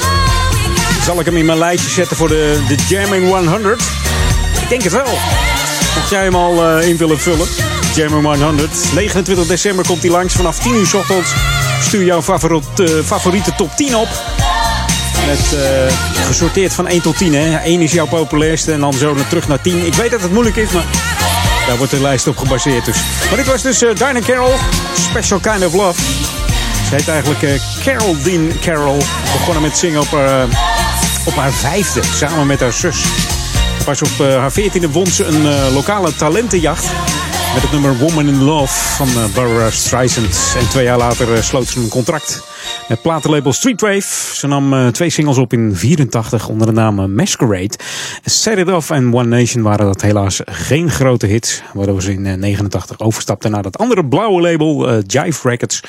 [1.05, 3.82] Zal ik hem in mijn lijstje zetten voor de, de Jamming 100?
[4.62, 5.18] Ik denk het wel.
[5.94, 7.47] Mocht jij hem al eh, in willen vullen.
[7.94, 8.92] Jamming 100.
[8.94, 10.34] 29 december komt hij langs.
[10.34, 11.32] Vanaf 10 uur 's ochtends
[11.82, 14.09] stuur jouw favoriet, eh, favoriete top 10 op.
[15.26, 17.34] Met eh, gesorteerd van 1 tot 10.
[17.34, 17.57] Hè.
[17.57, 19.86] 1 is jouw populairste en dan zo naar terug naar 10.
[19.86, 20.84] Ik weet dat het moeilijk is, maar
[21.66, 22.84] daar wordt de lijst op gebaseerd.
[22.84, 22.97] Dus.
[23.28, 24.55] Maar dit was dus uh, Dinah Carroll,
[25.11, 26.16] Special Kind of Love.
[26.89, 27.51] Ze heet eigenlijk uh,
[27.84, 28.99] Carol Dean Carroll.
[29.32, 30.43] Begonnen met zingen op, eh,
[31.26, 33.05] op haar vijfde, samen met haar zus.
[33.84, 36.84] Pas op uh, haar veertiende won ze een uh, lokale talentenjacht.
[37.55, 40.55] Met het nummer Woman in Love van Barbara Streisand.
[40.59, 42.43] En twee jaar later sloot ze een contract
[42.89, 44.34] met platenlabel Streetwave.
[44.34, 47.78] Ze nam twee singles op in 84 onder de naam Masquerade.
[48.29, 51.62] Set It Off en One Nation waren dat helaas geen grote hits.
[51.72, 55.81] Waardoor ze in 89 overstapte naar dat andere blauwe label Jive Records.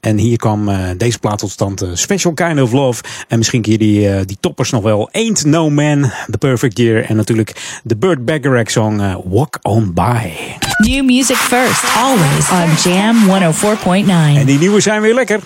[0.00, 3.02] En hier kwam deze plaat tot stand Special Kind of Love.
[3.28, 5.08] En misschien je die, die toppers nog wel.
[5.12, 7.04] Ain't No Man, The Perfect Year.
[7.04, 10.30] En natuurlijk de Burt Bacharach song Walk On By.
[10.78, 14.38] New music first, always on Jam 104.9.
[14.38, 15.40] En die nieuwe zijn weer lekker.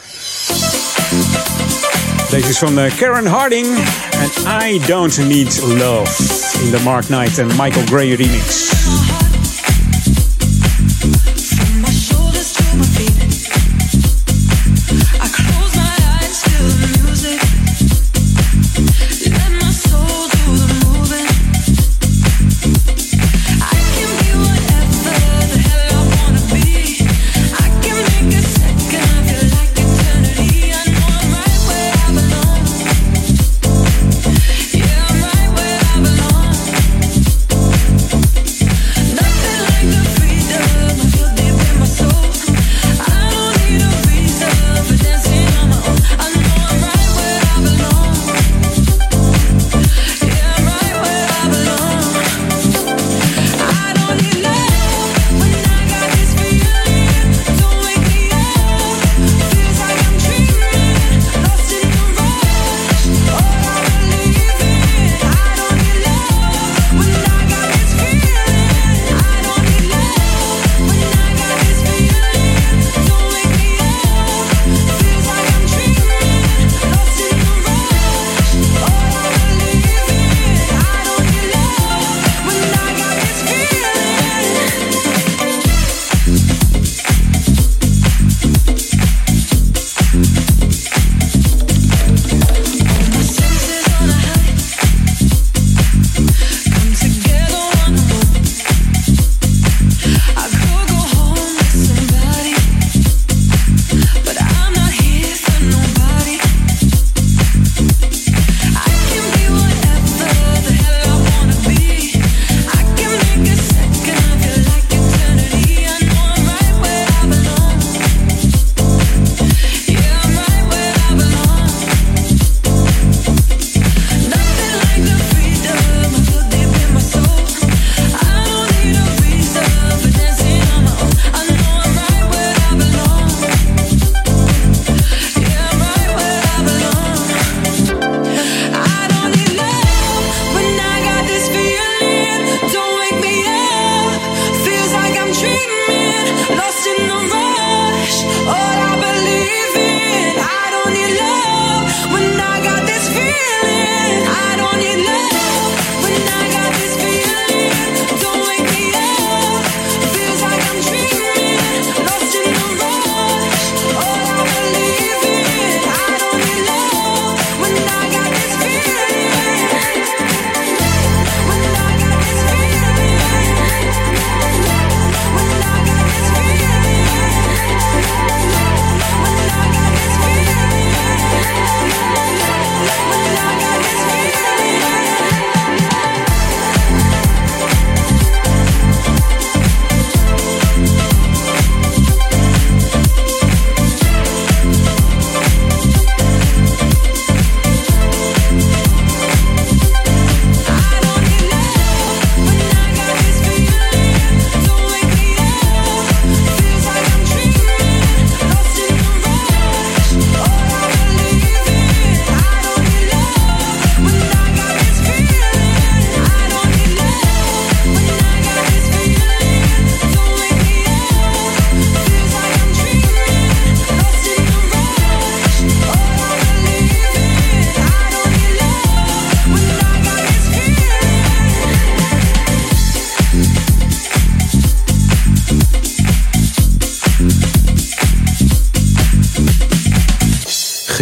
[2.30, 3.66] Deze is van uh, Karen Harding
[4.10, 6.22] en I Don't Need Love
[6.64, 8.72] in de Mark Knight en Michael Gray remix.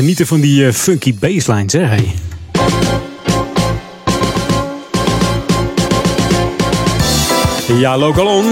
[0.02, 1.84] Genieten van die eh, funky basslines, hè?
[1.84, 2.31] Hey.
[7.78, 8.44] Ja, Local On.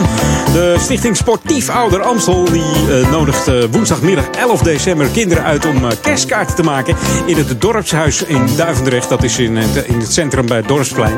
[0.53, 5.85] De Stichting Sportief Ouder Amstel die uh, nodigt uh, woensdagmiddag 11 december kinderen uit om
[5.85, 9.09] uh, kerstkaarten te maken in het dorpshuis in Duivendrecht.
[9.09, 11.17] Dat is in het, in het centrum bij het Dorpsplein.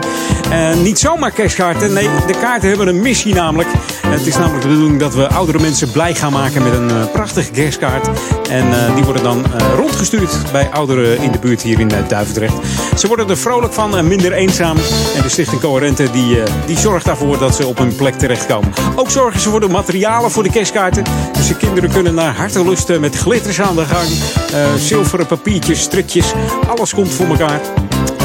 [0.51, 3.69] En niet zomaar kerstkaarten, nee, de kaarten hebben een missie namelijk.
[4.07, 7.51] Het is namelijk de bedoeling dat we oudere mensen blij gaan maken met een prachtige
[7.51, 8.09] kerstkaart.
[8.51, 9.45] En die worden dan
[9.77, 12.55] rondgestuurd bij ouderen in de buurt hier in Duivendrecht.
[12.99, 14.77] Ze worden er vrolijk van en minder eenzaam.
[15.17, 18.73] En de Stichting Coherente die, die zorgt daarvoor dat ze op een plek terechtkomen.
[18.97, 21.05] Ook zorgen ze voor de materialen voor de kerstkaarten.
[21.33, 24.09] Dus de kinderen kunnen naar hartelust met glitters aan de gang.
[24.09, 26.33] Uh, zilveren papiertjes, strikjes.
[26.69, 27.61] Alles komt voor elkaar.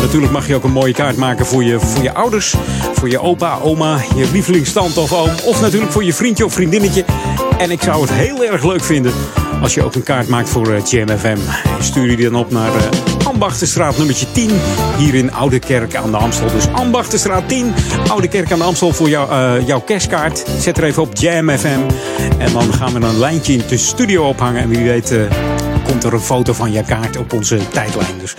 [0.02, 2.56] Natuurlijk mag je ook een mooie kaart maken voor je, voor je ouders,
[2.94, 5.30] voor je opa, oma, je lievelingstand of oom.
[5.46, 7.06] Of natuurlijk voor je vriendje of vriendinnetje.
[7.58, 9.14] En ik zou het heel erg leuk vinden
[9.62, 11.38] als je ook een kaart maakt voor uh, JamFM.
[11.80, 14.52] Stuur die dan op naar uh, Ambachtenstraat nummertje 10.
[14.98, 16.52] Hier in Oude Kerk aan de Amstel.
[16.52, 17.74] Dus Ambachtenstraat 10,
[18.10, 20.46] Oude Kerk aan de Amstel voor jou, uh, jouw kerstkaart.
[20.60, 21.80] Zet er even op JamFM.
[22.38, 24.62] En dan gaan we een lijntje in de studio ophangen.
[24.62, 25.14] En wie weet
[25.88, 28.20] komt er een foto van je kaart op onze tijdlijn.
[28.20, 28.36] Dus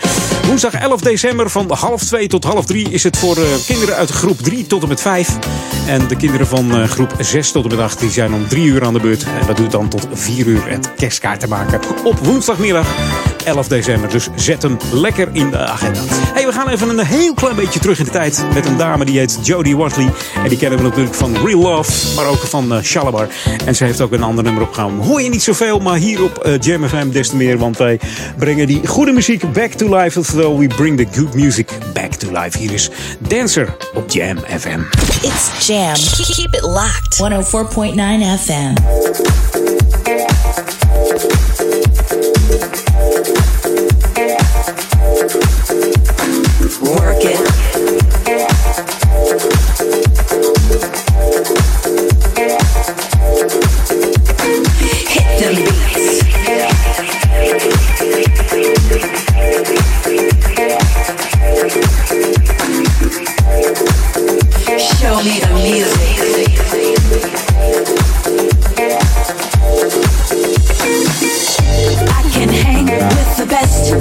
[0.46, 4.10] woensdag 11 december van half 2 tot half 3 is het voor uh, kinderen uit
[4.10, 5.38] groep 3 tot en met 5.
[5.86, 8.64] En de kinderen van uh, groep 6 tot en met 8 die zijn om 3
[8.64, 9.22] uur aan de beurt.
[9.22, 12.86] En dat duurt dan tot 4 uur het kerstkaart te maken op woensdagmiddag
[13.48, 14.10] 11 december.
[14.10, 16.00] Dus zet hem lekker in de agenda.
[16.08, 19.04] Hey, we gaan even een heel klein beetje terug in de tijd met een dame
[19.04, 20.10] die heet Jodie Watley.
[20.42, 23.28] En die kennen we natuurlijk van Real Love, maar ook van uh, Shalabar.
[23.64, 25.00] En ze heeft ook een ander nummer opgehouden.
[25.00, 27.58] Hoor je niet zoveel, maar hier op uh, Jam FM des te meer.
[27.58, 28.00] Want wij
[28.38, 30.18] brengen die goede muziek back to life.
[30.18, 32.58] Oftewel, we bring the good music back to life.
[32.58, 34.80] Hier is Dancer op Jam FM.
[35.22, 35.94] It's Jam.
[35.94, 37.16] Keep it locked.
[37.16, 37.96] 104.9
[38.44, 39.77] FM.
[64.98, 66.97] Show me the music.
[72.38, 73.92] Can hang with the best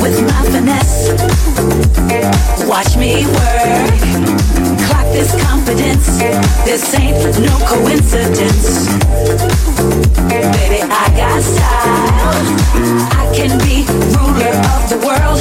[0.00, 1.10] with my finesse.
[2.68, 4.59] Watch me work.
[5.12, 6.06] This confidence.
[6.64, 8.86] This ain't no coincidence.
[10.28, 12.40] Baby, I got style.
[13.10, 13.84] I can be
[14.14, 15.40] ruler of the world.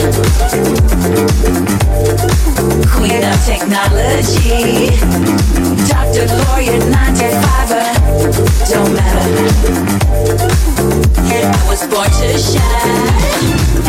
[2.93, 4.89] Queen of technology.
[5.87, 7.85] Doctor, lawyer, nine to fiver.
[8.69, 9.89] Don't matter.
[11.31, 13.88] I was born to shine.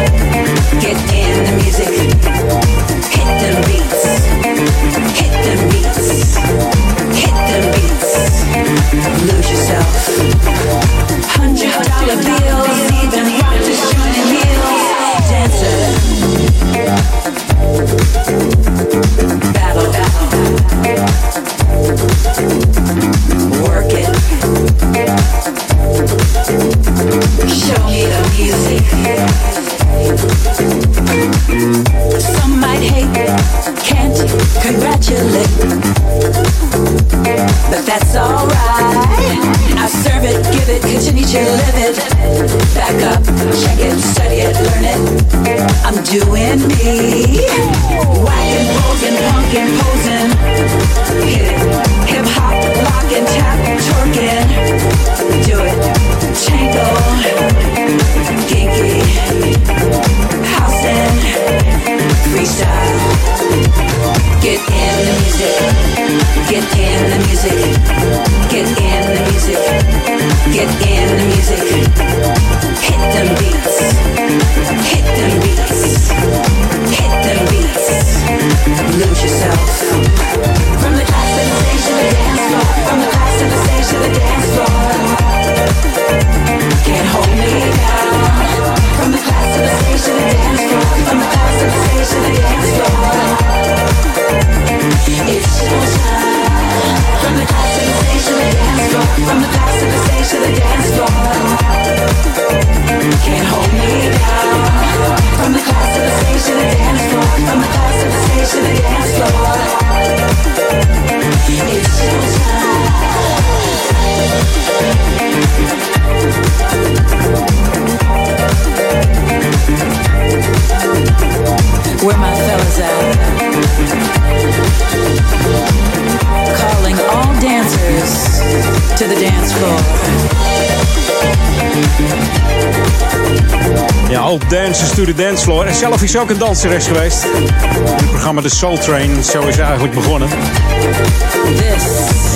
[136.61, 137.23] danseres geweest.
[137.23, 140.29] Het programma The Soul Train, zo is eigenlijk begonnen.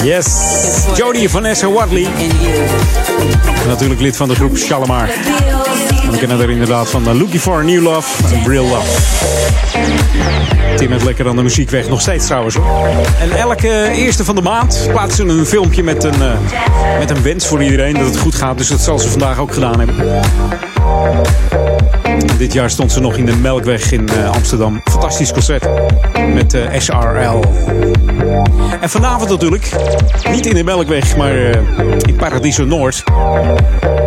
[0.04, 0.28] Yes,
[0.96, 2.08] Jodie Vanessa Wadley.
[3.62, 5.10] En natuurlijk lid van de groep Shalimar.
[6.04, 8.88] En we kennen er inderdaad van uh, Looking for a New Love en Real Love.
[10.76, 12.56] Tim heeft lekker aan de muziek weg, nog steeds trouwens.
[12.56, 12.88] hoor.
[13.20, 17.22] En elke eerste van de maand plaatsen ze een filmpje met een, eh, met een
[17.24, 18.58] wens voor iedereen dat het goed gaat.
[18.58, 19.96] Dus dat zal ze vandaag ook gedaan hebben.
[22.38, 24.82] Dit jaar stond ze nog in de Melkweg in eh, Amsterdam.
[24.84, 25.66] Fantastisch concert
[26.34, 27.44] met eh, SRL.
[28.82, 29.70] En vanavond natuurlijk,
[30.32, 31.62] niet in de Melkweg, maar eh,
[32.06, 33.04] in Paradiso Noord.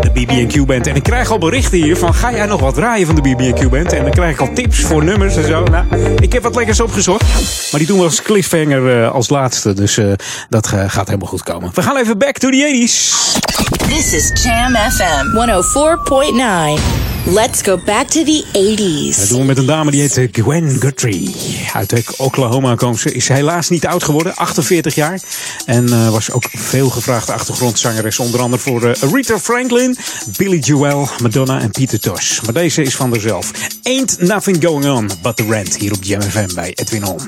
[0.01, 0.87] De BB&Q Band.
[0.87, 3.71] En ik krijg al berichten hier van, ga jij nog wat draaien van de BB&Q
[3.71, 3.93] Band?
[3.93, 5.65] En dan krijg ik al tips voor nummers en zo.
[5.65, 5.87] Nou,
[6.19, 7.23] ik heb wat lekkers opgezocht.
[7.71, 9.73] Maar die doen we als cliffhanger als laatste.
[9.73, 10.01] Dus
[10.49, 11.71] dat gaat helemaal goed komen.
[11.75, 13.27] We gaan even back to the 80s.
[13.89, 15.27] This is Jam FM
[16.87, 16.98] 104.9.
[17.35, 19.19] Let's go back to the 80s.
[19.19, 21.35] Dat doen we met een dame die heet eh, Gwen Guthrie.
[21.73, 23.13] Uit eh, Oklahoma komt ze.
[23.13, 25.21] Is helaas niet oud geworden, 48 jaar.
[25.65, 28.19] En eh, was ook veel gevraagde achtergrondzangeres.
[28.19, 29.97] Onder andere voor eh, Aretha Franklin,
[30.37, 32.41] Billy Joel, Madonna en Peter Tosh.
[32.41, 33.51] Maar deze is van haarzelf.
[33.83, 35.77] Ain't nothing going on but the rent.
[35.77, 37.21] Hier op Jam FM bij Edwin On.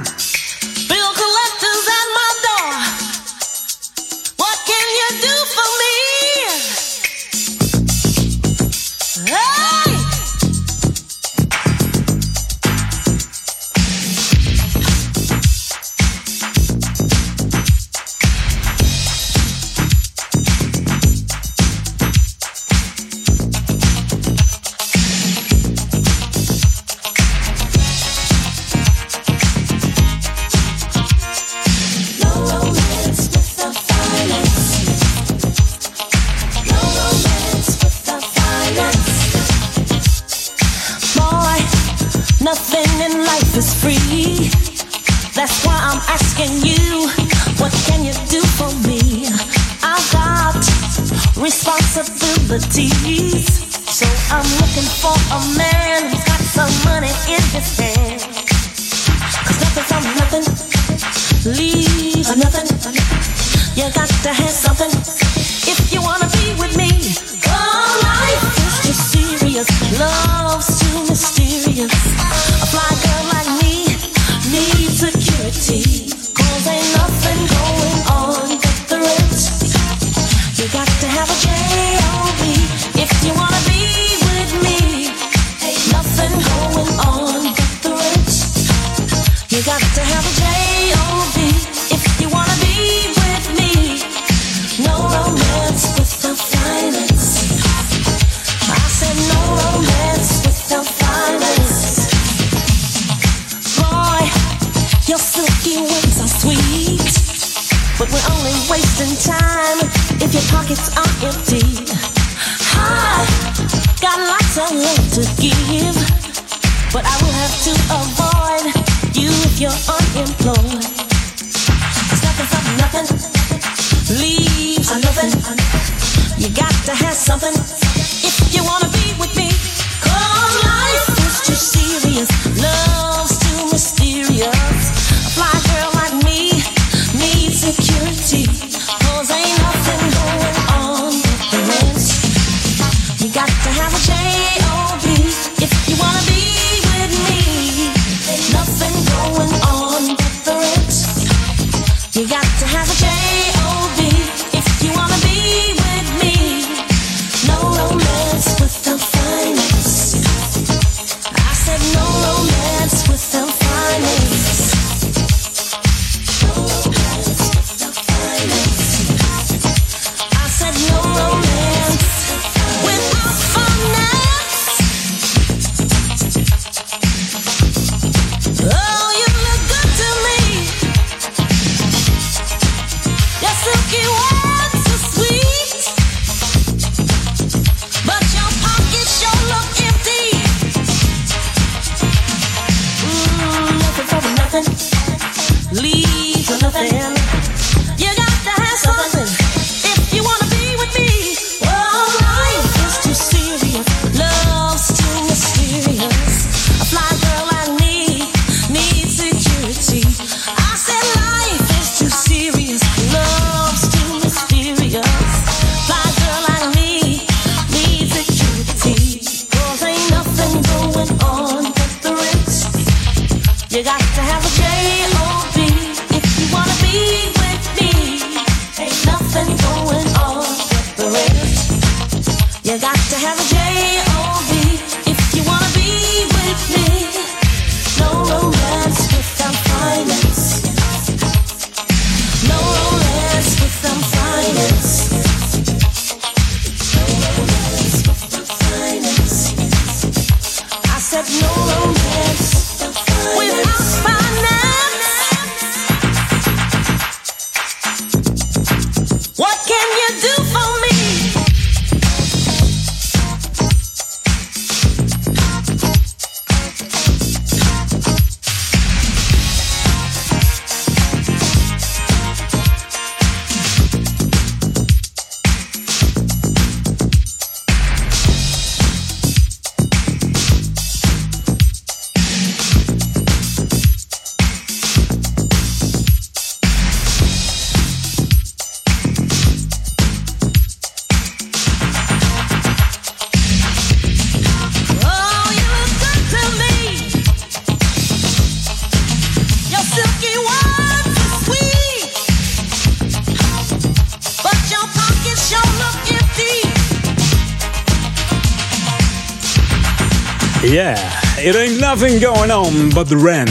[311.91, 313.49] Nothing going on but the rent.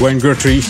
[0.00, 0.62] Wayne Guthrie.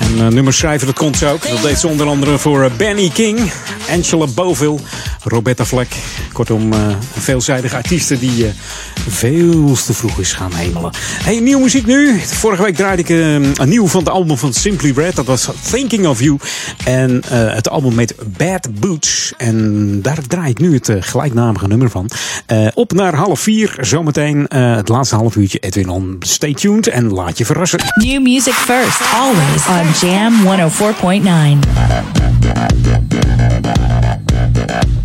[0.00, 1.48] En uh, nummerschrijver, dat komt ook.
[1.48, 3.52] Dat deed ze onder andere voor eh, Benny King,
[3.90, 4.78] Angela Boville,
[5.24, 5.88] Roberta Fleck.
[6.32, 8.52] Kortom, eh, een veelzijdige artiesten die eh,
[9.08, 10.90] veel te vroeg is gaan hemelen.
[11.22, 12.20] Hey, nieuwe muziek nu.
[12.20, 15.16] Vorige week draaide ik eh, een nieuw van het album van Simply Red.
[15.16, 16.38] Dat was Thinking of You.
[16.84, 19.32] En eh, het album met Bad Boots.
[19.36, 22.10] En daar draai ik nu het eh, gelijknamige nummer van.
[22.46, 23.76] Eh, op naar half vier.
[23.80, 26.16] Zometeen het laatste half uurtje Edwin on.
[26.20, 27.78] Stay tuned en laat je verrassen.
[27.94, 30.34] New music first, always on Jam
[34.94, 34.99] 104.9.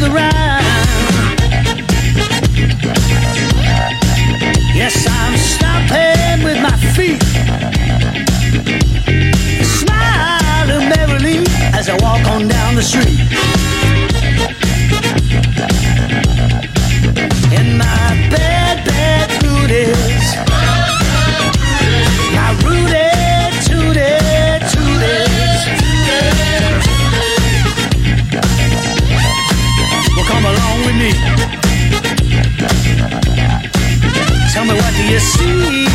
[0.00, 0.64] the rhyme.
[4.74, 7.22] Yes, I'm stomping with my feet.
[9.64, 11.44] Smiling merrily
[11.74, 13.25] as I walk on down the street.
[35.18, 35.85] See?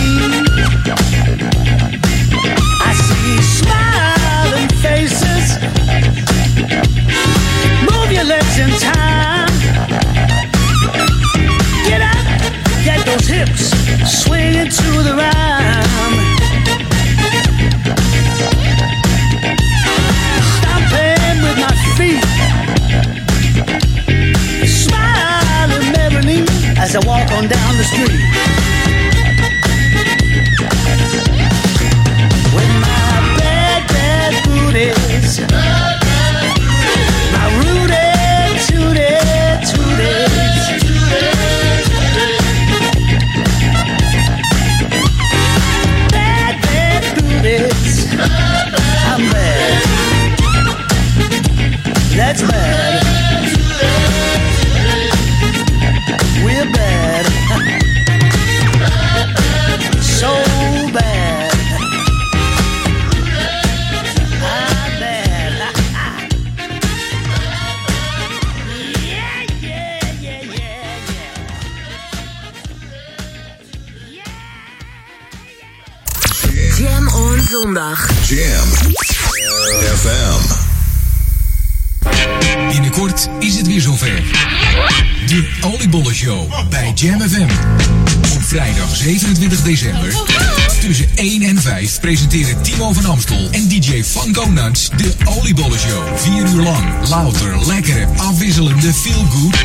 [97.11, 99.63] louter lekkere, afwisselende feel-good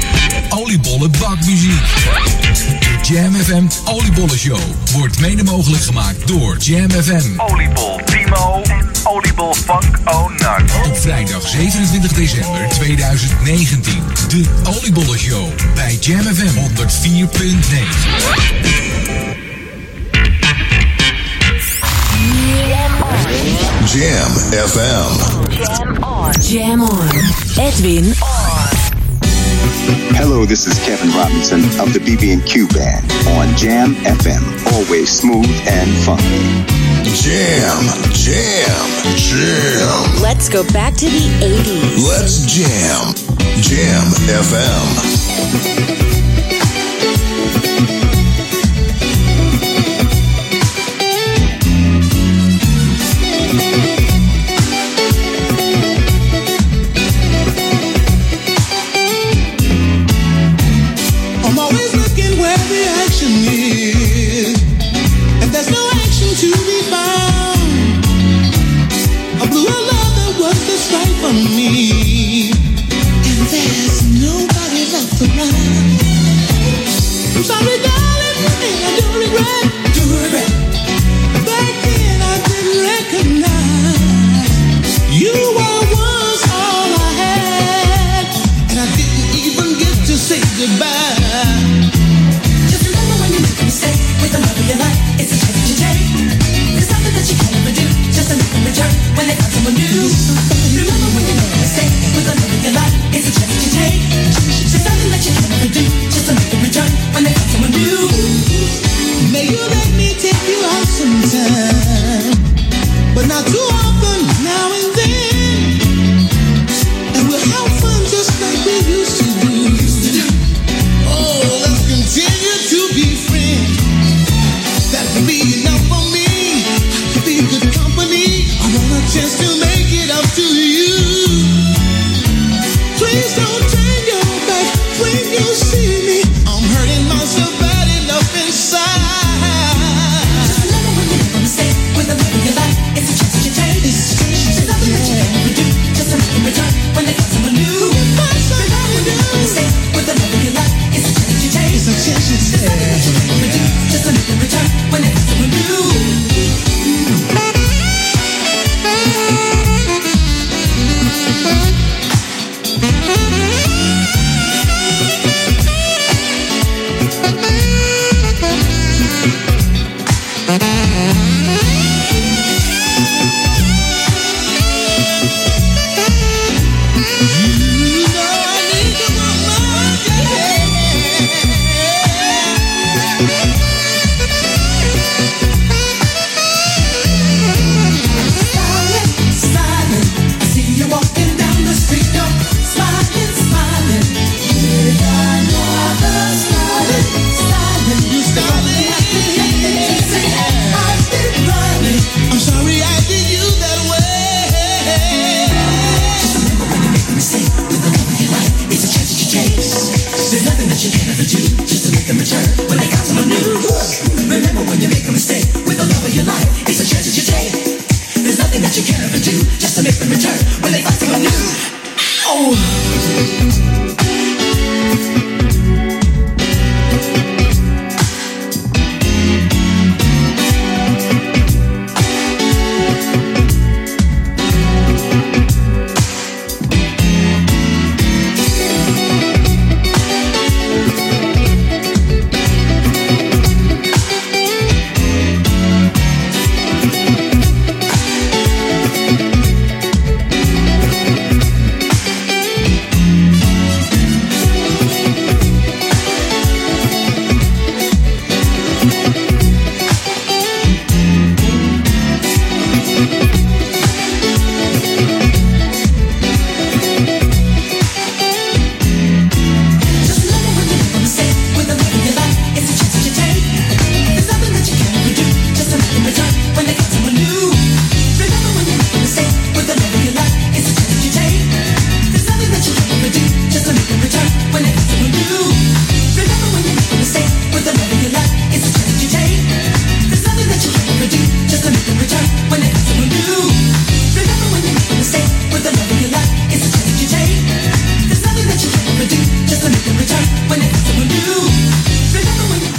[0.48, 1.82] oliebollen bakmuziek.
[2.80, 4.60] De Jam FM Oliebollen Show
[4.92, 7.40] wordt mede mogelijk gemaakt door Jam FM.
[7.40, 10.72] Oliebol Timo en Oliebol Funk Onut.
[10.86, 14.02] Op vrijdag 27 december 2019.
[14.28, 14.44] De
[14.76, 16.66] Oliebollen Show bij Jam FM 104.9.
[23.92, 24.30] Jam
[24.68, 26.05] FM.
[26.34, 27.08] Jam on.
[27.58, 28.68] Edwin on.
[30.18, 34.42] Hello, this is Kevin Robinson of the BB&Q Band on Jam FM.
[34.72, 36.64] Always smooth and funky.
[37.14, 38.86] Jam, jam,
[39.16, 40.20] jam.
[40.22, 42.06] Let's go back to the 80s.
[42.06, 43.14] Let's jam.
[43.62, 46.25] Jam FM.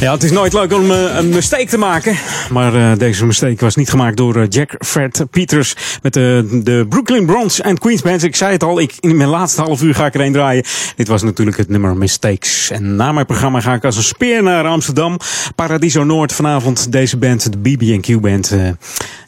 [0.08, 2.18] Ja, het is nooit leuk om eh, een mistake te maken.
[2.50, 6.86] Maar eh, deze mistake was niet gemaakt door eh, Jack Fred Peters met de, de
[6.90, 8.24] Brooklyn Bronx en Queens Bands.
[8.24, 10.64] Ik zei het al, ik, in mijn laatste half uur ga ik er een draaien.
[10.96, 12.70] Dit was natuurlijk het nummer Mistakes.
[12.72, 15.18] En na mijn programma ga ik als een speer naar Amsterdam.
[15.56, 16.92] Paradiso Noord vanavond.
[16.92, 18.56] Deze band, de BB&Q Band,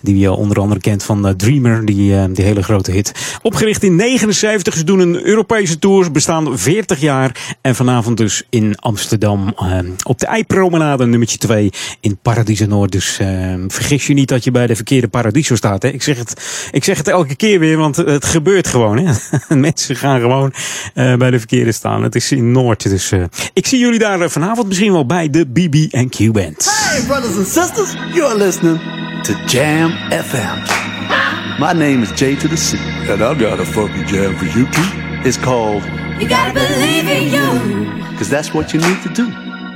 [0.02, 3.38] die je onder andere kent van eh, Dreamer, die, eh, die hele grote hit.
[3.42, 7.58] Opgericht in 79, ze doen een Europese tour, bestaan 40 jaar.
[7.62, 11.70] En vanavond dus in Amsterdam eh, op de Eipromenade, nummertje 2
[12.02, 12.92] in Paradiso Noord.
[12.92, 13.20] Dus
[13.68, 15.82] vergis je niet dat je bij de verkeerde Paradiso staat.
[15.84, 15.90] Hè?
[15.90, 18.98] Ik, zeg het, ik zeg het elke keer weer, want het gebeurt gewoon.
[18.98, 19.14] Hè?
[19.56, 20.54] Mensen gaan gewoon
[20.94, 22.04] bij de verkeerde staan.
[22.04, 22.90] Het is in Noord.
[22.90, 23.12] Dus
[23.54, 26.68] ik zie jullie daar vanavond misschien wel bij de BB&Q Band.
[26.90, 28.80] Hey, brothers and sisters, you're listening
[29.24, 31.60] to Jam FM.
[31.60, 32.78] My name is J to the C,
[33.11, 34.90] and I got a funky jam for you too.
[35.28, 35.84] It's called
[36.22, 38.10] You gotta believe in you.
[38.11, 39.30] Because that's what you need to do,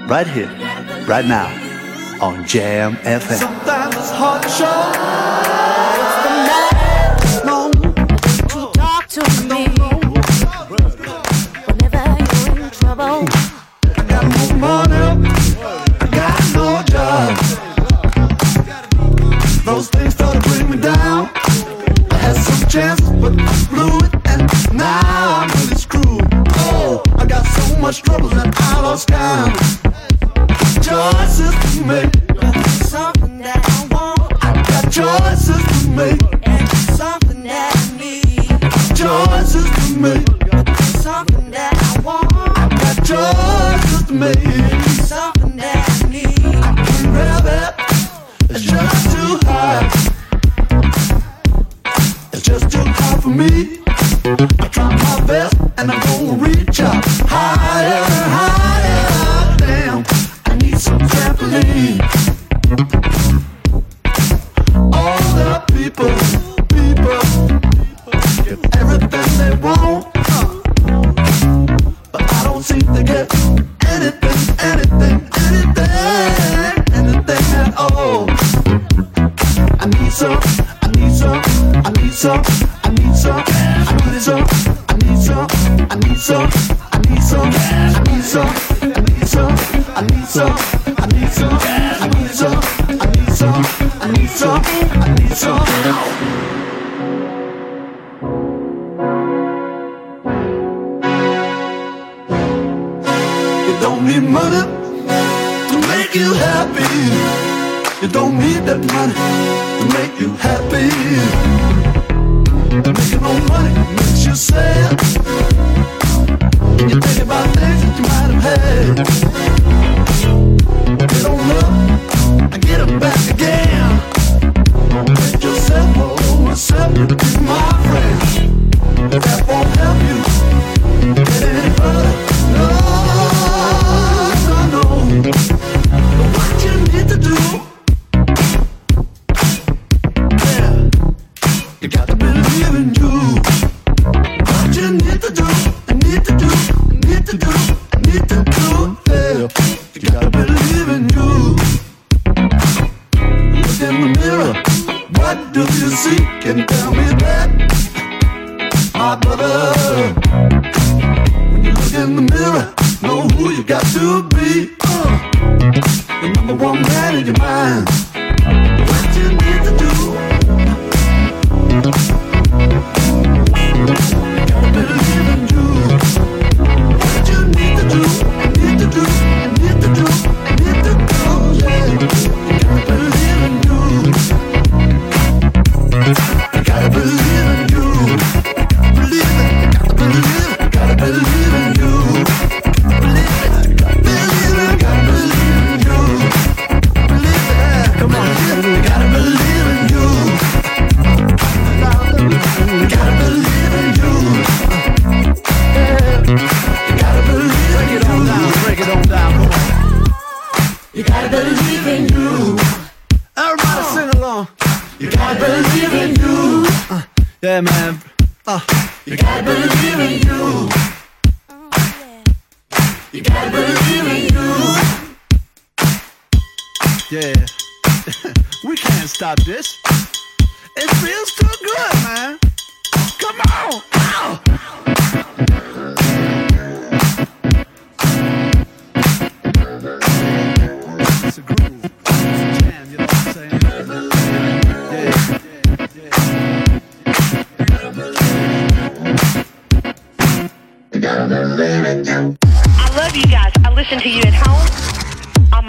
[0.08, 0.52] right here,
[1.08, 1.48] right now,
[2.22, 3.38] on Jam FM.
[3.38, 5.53] Sometimes it's hard to show.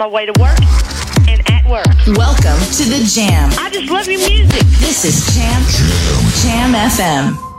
[0.05, 0.59] My way to work,
[1.27, 1.85] and at work.
[2.15, 3.49] Welcome to the Jam.
[3.57, 4.61] I just love your music.
[4.77, 5.63] This is Jam
[6.43, 7.54] Jam FM.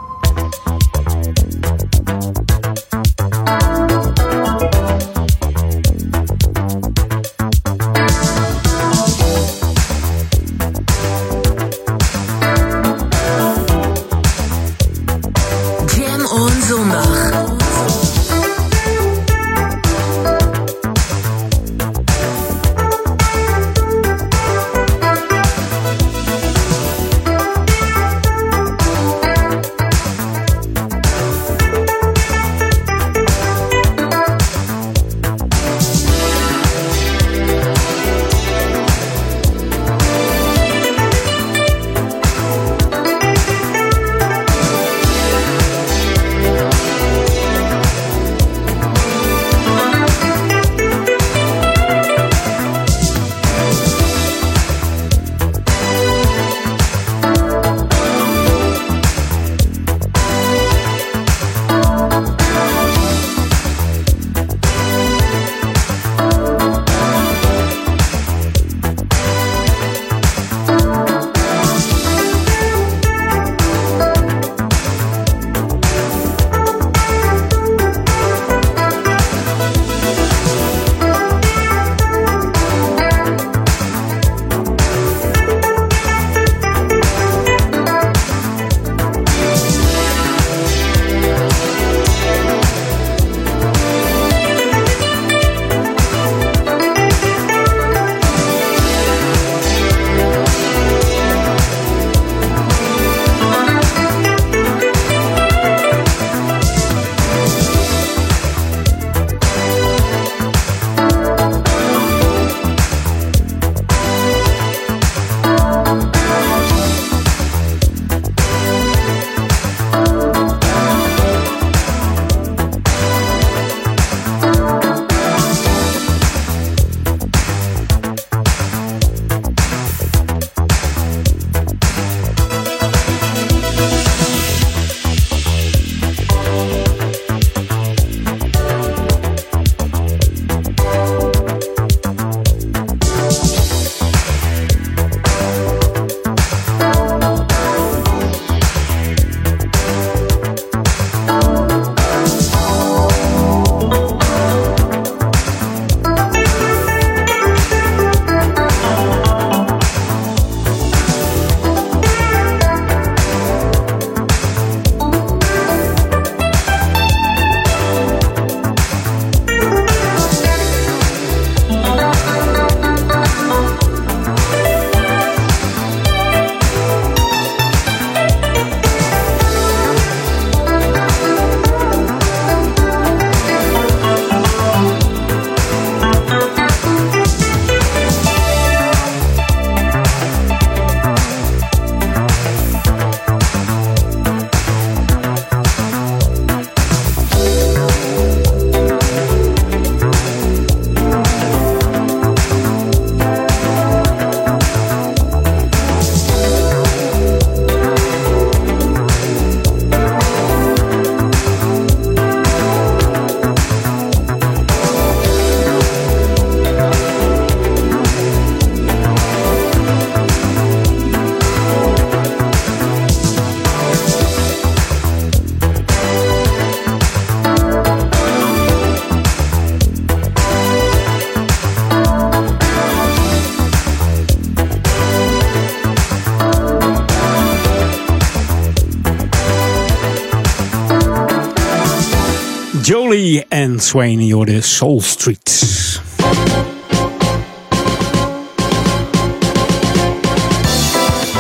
[243.77, 246.01] Jolie en Swain, je Soul Street.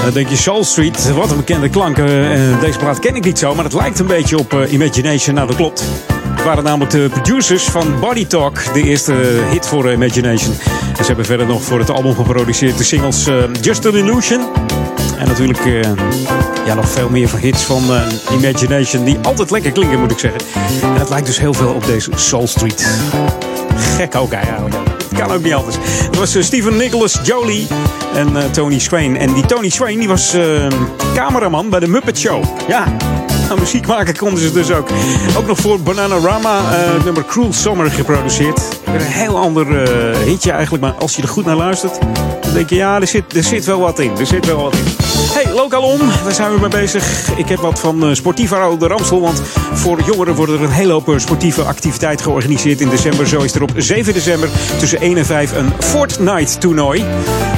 [0.03, 1.99] Dan denk je Soul Street, wat een bekende klank.
[1.99, 2.05] Eh,
[2.61, 5.35] deze plaat ken ik niet zo, maar het lijkt een beetje op eh, Imagination.
[5.35, 5.85] Nou, dat klopt.
[6.35, 9.13] Het waren namelijk de producers van Body Talk, de eerste
[9.51, 10.55] hit voor Imagination.
[10.97, 14.66] Ze hebben verder nog voor het album geproduceerd de singles eh, Just an Illusion.
[15.19, 15.81] En natuurlijk eh,
[16.67, 20.19] ja, nog veel meer van hits van eh, Imagination, die altijd lekker klinken, moet ik
[20.19, 20.41] zeggen.
[20.83, 22.87] En het lijkt dus heel veel op deze Soul Street.
[23.77, 24.75] Gek ook eigenlijk.
[25.17, 25.77] Kan ook niet anders.
[25.81, 27.67] Het was eh, Stephen Nicholas Jolie
[28.15, 29.17] en Tony Swain.
[29.17, 30.37] En die Tony Swain die was
[31.15, 32.45] cameraman bij de Muppet Show.
[32.69, 32.85] Ja,
[33.49, 34.89] Nou, muziek maken konden ze dus ook.
[35.37, 36.61] Ook nog voor Bananarama,
[37.05, 38.61] nummer Cruel Summer geproduceerd.
[38.85, 39.67] Een heel ander
[40.25, 41.99] hitje eigenlijk, maar als je er goed naar luistert,
[42.41, 44.11] dan denk je, ja, er zit, er zit wel wat in.
[44.19, 45.06] Er zit wel wat in.
[45.19, 47.31] Hey, lokaal om, daar zijn we mee bezig.
[47.37, 50.93] Ik heb wat van uh, Sportivo de Ramstel, want voor jongeren worden er een hele
[50.93, 53.29] hoop eh, sportieve activiteiten georganiseerd in december.
[53.29, 54.49] Zo is er op 7 december
[54.79, 57.05] tussen 1 en 5 een Fortnite toernooi.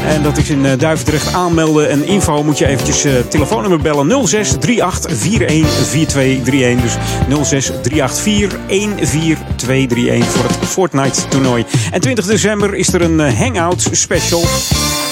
[0.08, 4.26] En dat is in eh, Duivendrecht aanmelden en info moet je eventjes eh, telefoonnummer bellen
[4.26, 6.82] 06 38 41 4231.
[7.28, 8.18] Dus 06 38
[8.66, 11.64] 144231 voor het Fortnite toernooi.
[11.90, 14.42] En 20 december is er een eh, hangout special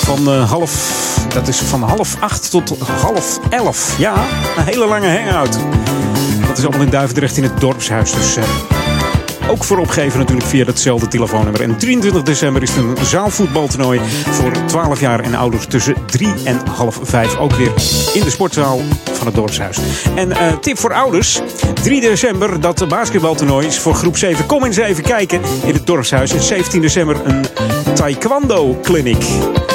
[0.07, 3.95] van eh, half, dat is van half acht tot half elf.
[3.99, 4.15] Ja,
[4.57, 5.59] een hele lange hangout.
[6.47, 8.13] Dat is allemaal in Duivendrecht in het dorpshuis.
[8.13, 8.45] Dus eh,
[9.49, 11.63] ook voor opgeven natuurlijk via datzelfde telefoonnummer.
[11.63, 14.01] En 23 december is er een zaalvoetbaltoernooi
[14.31, 17.37] voor 12 jaar en ouder tussen 3 en half 5.
[17.37, 17.73] Ook weer
[18.15, 18.81] in de sportzaal
[19.17, 19.79] van het dorpshuis.
[20.15, 21.41] En eh, tip voor ouders.
[21.83, 24.47] 3 december dat basketbaltoernooi is voor groep 7.
[24.47, 26.33] Kom eens even kijken in het dorpshuis.
[26.33, 27.45] En 17 december een
[27.95, 29.25] taekwondo clinic.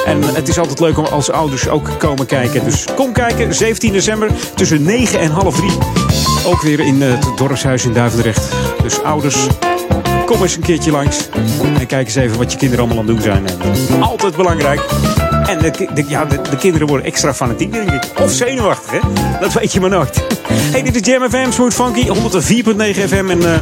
[0.06, 2.64] En het is altijd leuk om als ouders ook komen kijken.
[2.64, 5.72] Dus kom kijken, 17 december tussen 9 en half 3.
[6.46, 8.52] Ook weer in eh, het dorpshuis in Duivendrecht.
[8.82, 9.48] Dus ouders,
[10.26, 11.30] kom eens een keertje langs.
[11.80, 14.02] En kijk eens even wat je kinderen allemaal aan het doen zijn.
[14.02, 14.82] Altijd belangrijk.
[15.48, 18.04] En de, de- ja, de, de kinderen worden extra fanatiek, denk ik.
[18.22, 19.00] Of zenuwachtig, hè?
[19.40, 20.24] Dat weet je maar nooit.
[20.72, 22.08] Hey, dit is Jam FM, Smooth Funky.
[22.08, 22.14] 104.9
[23.08, 23.60] FM en eh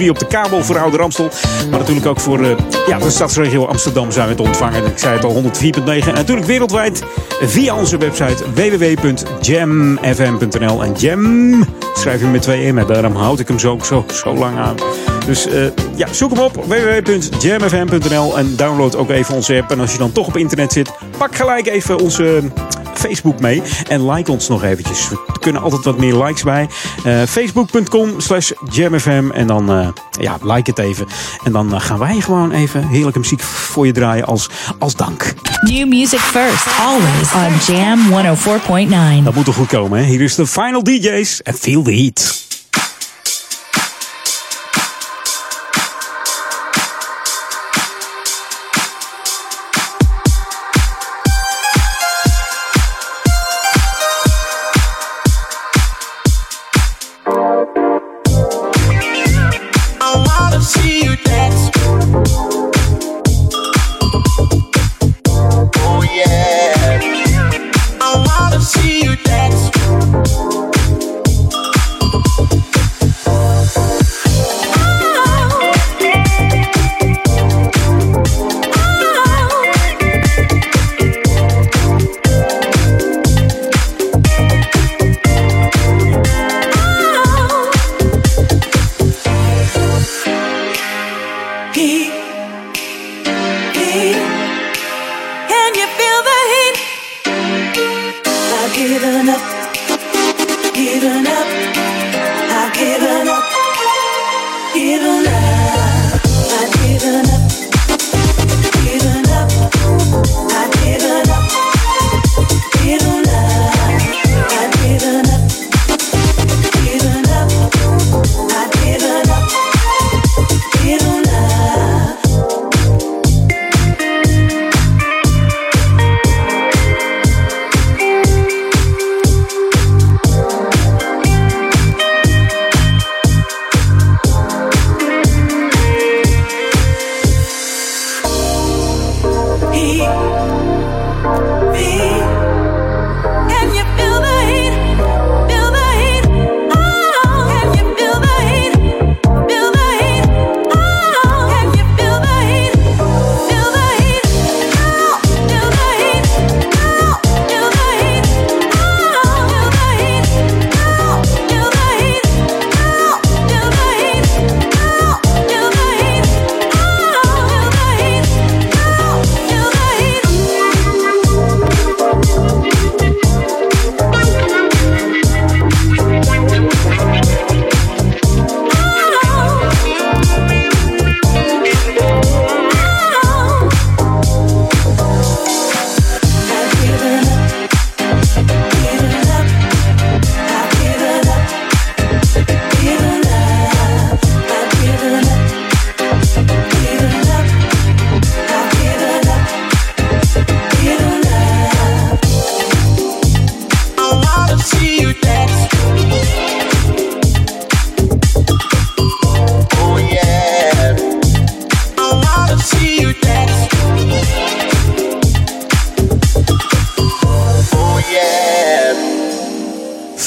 [0.00, 1.28] 103.3 op de kabel voor Oude Ramstel.
[1.70, 2.50] Maar natuurlijk ook voor eh,
[2.86, 4.86] ja, de stadsregio Amsterdam zijn we te ontvangen.
[4.86, 5.48] Ik zei het al, 104.9.
[5.84, 7.02] En natuurlijk wereldwijd
[7.42, 10.84] via onze website www.jamfm.nl.
[10.84, 11.64] En Jam
[11.94, 12.86] schrijf je met twee M.
[12.86, 14.76] Daarom houd ik hem zo, zo, zo lang aan.
[15.26, 19.70] Dus eh, ja, zoek hem op www.jamfm.nl en download ook even onze app.
[19.70, 22.42] En als je dan toch op internet zit, pak gelijk even onze
[22.94, 25.08] Facebook mee en like ons nog eventjes.
[25.08, 26.68] We kunnen altijd wat meer likes bij.
[27.04, 29.88] Eh, Facebook.com slash jamfm en dan eh,
[30.20, 31.06] ja, like het even.
[31.44, 35.34] En dan gaan wij gewoon even heerlijke muziek voor je draaien als, als dank.
[35.60, 37.98] New music first, always on Jam
[39.18, 39.24] 104.9.
[39.24, 40.04] Dat moet toch goed komen, hè?
[40.04, 42.44] Hier is de Final DJ's en Feel the Heat.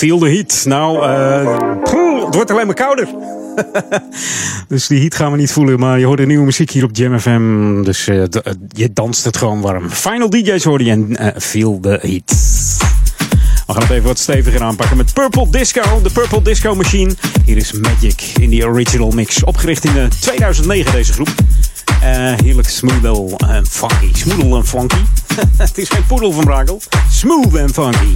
[0.07, 0.63] Feel the heat.
[0.65, 3.07] Nou, eh, het wordt alleen maar kouder.
[4.67, 5.79] dus die heat gaan we niet voelen.
[5.79, 7.83] Maar je hoort de nieuwe muziek hier op Jam FM.
[7.83, 8.29] Dus eh, eh,
[8.69, 9.89] je danst het gewoon warm.
[9.89, 12.35] Final DJ's hoor je en Feel the heat.
[13.67, 16.01] We gaan het even wat steviger aanpakken met Purple Disco.
[16.03, 17.13] De Purple Disco Machine.
[17.45, 19.43] Hier is Magic in die original mix.
[19.43, 21.29] Opgericht in eh, 2009 deze groep.
[22.43, 24.09] Heerlijk smooth en funky.
[24.13, 25.01] Smooth en funky.
[25.57, 26.81] het is geen poedel van Brakel.
[27.11, 28.15] Smooth en funky.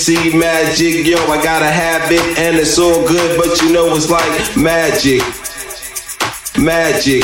[0.00, 4.08] MC Magic, yo, I got a habit and it's all good, but you know it's
[4.08, 5.20] like magic.
[6.56, 7.22] Magic.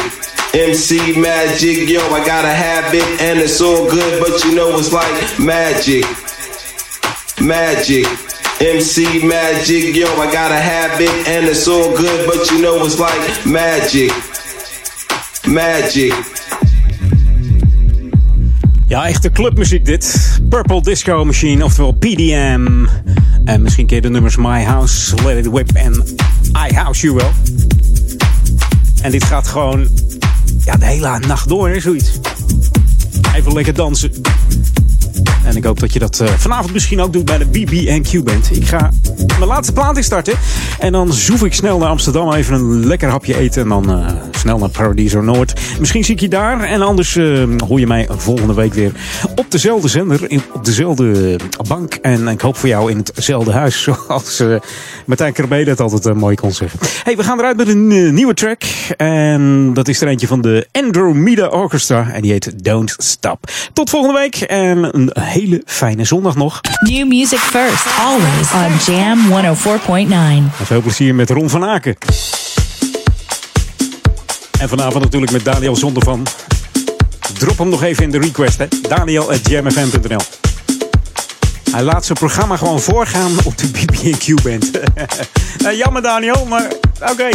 [0.52, 4.92] MC Magic, yo, I got a habit and it's all good, but you know it's
[4.92, 6.04] like magic.
[7.40, 8.04] Magic.
[8.60, 12.98] MC Magic, yo, I got a habit and it's all good, but you know it's
[13.00, 14.12] like magic.
[15.46, 16.12] Magic.
[18.88, 20.25] Ja, echte clubmuziek dit.
[20.56, 22.86] Purple Disco Machine, oftewel PDM.
[23.44, 26.04] En misschien je de nummers My House, Let It Whip en
[26.70, 27.30] I House You wel.
[29.02, 29.88] En dit gaat gewoon
[30.64, 32.18] ja, de hele nacht door, hè, zoiets.
[33.34, 34.10] Even lekker dansen.
[35.44, 38.56] En ik hoop dat je dat uh, vanavond misschien ook doet bij de BB&Q Band.
[38.56, 40.34] Ik ga mijn laatste plaat instarten.
[40.78, 43.62] En dan zoef ik snel naar Amsterdam even een lekker hapje eten.
[43.62, 44.12] En dan uh,
[44.46, 45.60] snel naar Paradiso Noord.
[45.78, 46.60] Misschien zie ik je daar.
[46.60, 48.92] En anders uh, hoor je mij volgende week weer
[49.34, 50.30] op dezelfde zender.
[50.30, 51.94] In, op dezelfde bank.
[51.94, 53.82] En ik hoop voor jou in hetzelfde huis.
[53.82, 54.42] Zoals
[55.06, 56.78] Martijn Krabbe dat altijd mooi kon zeggen.
[57.02, 58.62] Hey, we gaan eruit met een nieuwe track.
[58.96, 62.10] En dat is er eentje van de Andromeda Orchestra.
[62.12, 63.50] En die heet Don't Stop.
[63.72, 64.34] Tot volgende week.
[64.36, 66.60] En een hele fijne zondag nog.
[66.80, 67.86] New music first.
[67.98, 69.18] Always on Jam
[69.54, 70.58] 104.9.
[70.58, 71.96] En veel plezier met Ron van Aken.
[74.58, 76.26] En vanavond natuurlijk met Daniel Zonder van.
[77.38, 78.66] Drop hem nog even in de request, hè.
[78.88, 80.20] Daniel at jamfm.nl
[81.70, 84.70] Hij laat zijn programma gewoon voorgaan op de BB&Q band.
[85.58, 86.72] nou, jammer Daniel, maar
[87.10, 87.28] oké.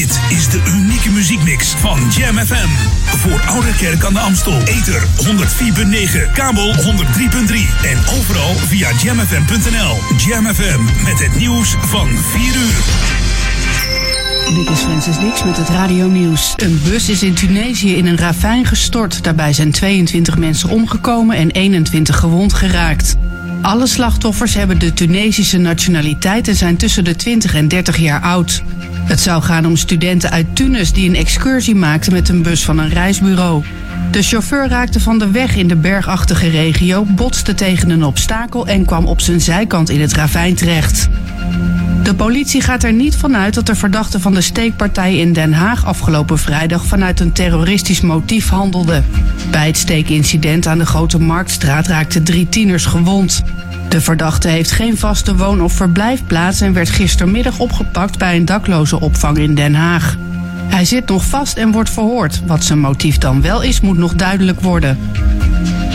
[0.09, 2.69] Dit is de unieke muziekmix van Jam FM.
[3.17, 4.61] Voor Oude Kerk aan de Amstel.
[4.61, 6.81] Ether 104.9, kabel 103.3
[7.83, 9.97] en overal via jamfm.nl.
[10.17, 12.83] Jam FM met het nieuws van 4 uur.
[14.55, 16.53] Dit is Francis Dix met het Radio Nieuws.
[16.55, 19.23] Een bus is in Tunesië in een ravijn gestort.
[19.23, 23.15] Daarbij zijn 22 mensen omgekomen en 21 gewond geraakt.
[23.61, 28.63] Alle slachtoffers hebben de Tunesische nationaliteit en zijn tussen de 20 en 30 jaar oud.
[29.03, 32.77] Het zou gaan om studenten uit Tunis die een excursie maakten met een bus van
[32.77, 33.63] een reisbureau.
[34.11, 38.85] De chauffeur raakte van de weg in de bergachtige regio, botste tegen een obstakel en
[38.85, 41.09] kwam op zijn zijkant in het ravijn terecht.
[42.03, 45.85] De politie gaat er niet vanuit dat de verdachte van de steekpartij in Den Haag
[45.85, 49.03] afgelopen vrijdag vanuit een terroristisch motief handelde.
[49.51, 53.43] Bij het steekincident aan de Grote Marktstraat raakten drie tieners gewond.
[53.89, 59.37] De verdachte heeft geen vaste woon- of verblijfplaats en werd gistermiddag opgepakt bij een daklozenopvang
[59.37, 60.17] in Den Haag.
[60.69, 62.41] Hij zit nog vast en wordt verhoord.
[62.45, 64.97] Wat zijn motief dan wel is, moet nog duidelijk worden.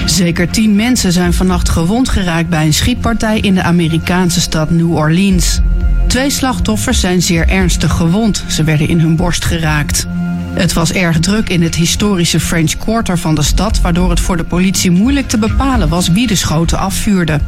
[0.05, 4.93] Zeker tien mensen zijn vannacht gewond geraakt bij een schietpartij in de Amerikaanse stad New
[4.93, 5.61] Orleans.
[6.07, 8.45] Twee slachtoffers zijn zeer ernstig gewond.
[8.47, 10.07] Ze werden in hun borst geraakt.
[10.55, 14.36] Het was erg druk in het historische French Quarter van de stad, waardoor het voor
[14.36, 17.40] de politie moeilijk te bepalen was wie de schoten afvuurde.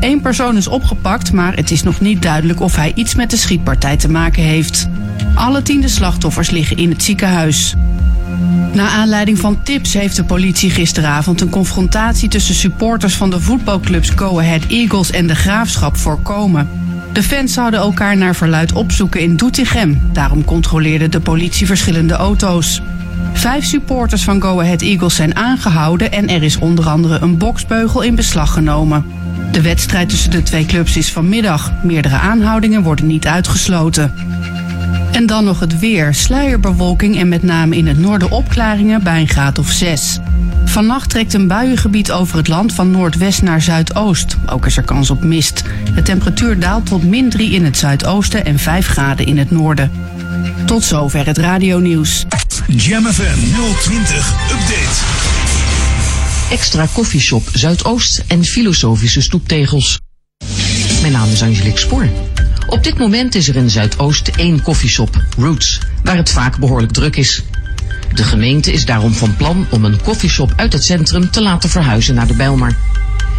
[0.00, 3.36] Eén persoon is opgepakt, maar het is nog niet duidelijk of hij iets met de
[3.36, 4.88] schietpartij te maken heeft.
[5.34, 7.74] Alle tiende slachtoffers liggen in het ziekenhuis.
[8.72, 14.10] Na aanleiding van tips heeft de politie gisteravond een confrontatie tussen supporters van de voetbalclubs
[14.10, 16.68] Go Ahead Eagles en de Graafschap voorkomen.
[17.14, 20.00] De fans zouden elkaar naar verluid opzoeken in Doetinchem.
[20.12, 22.82] Daarom controleerde de politie verschillende auto's.
[23.32, 28.02] Vijf supporters van Go Ahead Eagles zijn aangehouden en er is onder andere een boksbeugel
[28.02, 29.04] in beslag genomen.
[29.52, 31.72] De wedstrijd tussen de twee clubs is vanmiddag.
[31.82, 34.14] Meerdere aanhoudingen worden niet uitgesloten.
[35.12, 36.14] En dan nog het weer.
[36.14, 40.18] Sluierbewolking en met name in het noorden opklaringen bij een graad of 6.
[40.74, 44.36] Vannacht trekt een buiengebied over het land van noordwest naar zuidoost.
[44.46, 45.62] Ook is er kans op mist.
[45.94, 49.90] De temperatuur daalt tot min 3 in het zuidoosten en 5 graden in het noorden.
[50.66, 52.24] Tot zover het radionieuws.
[52.66, 53.38] Jam FM
[53.80, 55.00] 020 Update.
[56.50, 60.00] Extra koffieshop Zuidoost en filosofische stoeptegels.
[61.00, 62.08] Mijn naam is Angelique Spoor.
[62.68, 67.16] Op dit moment is er in Zuidoost één koffieshop, Roots, waar het vaak behoorlijk druk
[67.16, 67.42] is.
[68.14, 72.14] De gemeente is daarom van plan om een koffieshop uit het centrum te laten verhuizen
[72.14, 72.76] naar de Bijlmer.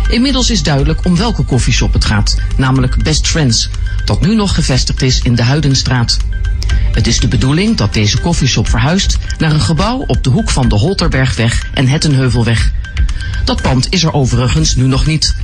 [0.09, 3.69] Inmiddels is duidelijk om welke koffieshop het gaat, namelijk Best Friends,
[4.05, 6.17] dat nu nog gevestigd is in de Huidenstraat.
[6.91, 10.69] Het is de bedoeling dat deze koffieshop verhuist naar een gebouw op de hoek van
[10.69, 12.71] de Holterbergweg en Hettenheuvelweg.
[13.43, 15.35] Dat pand is er overigens nu nog niet.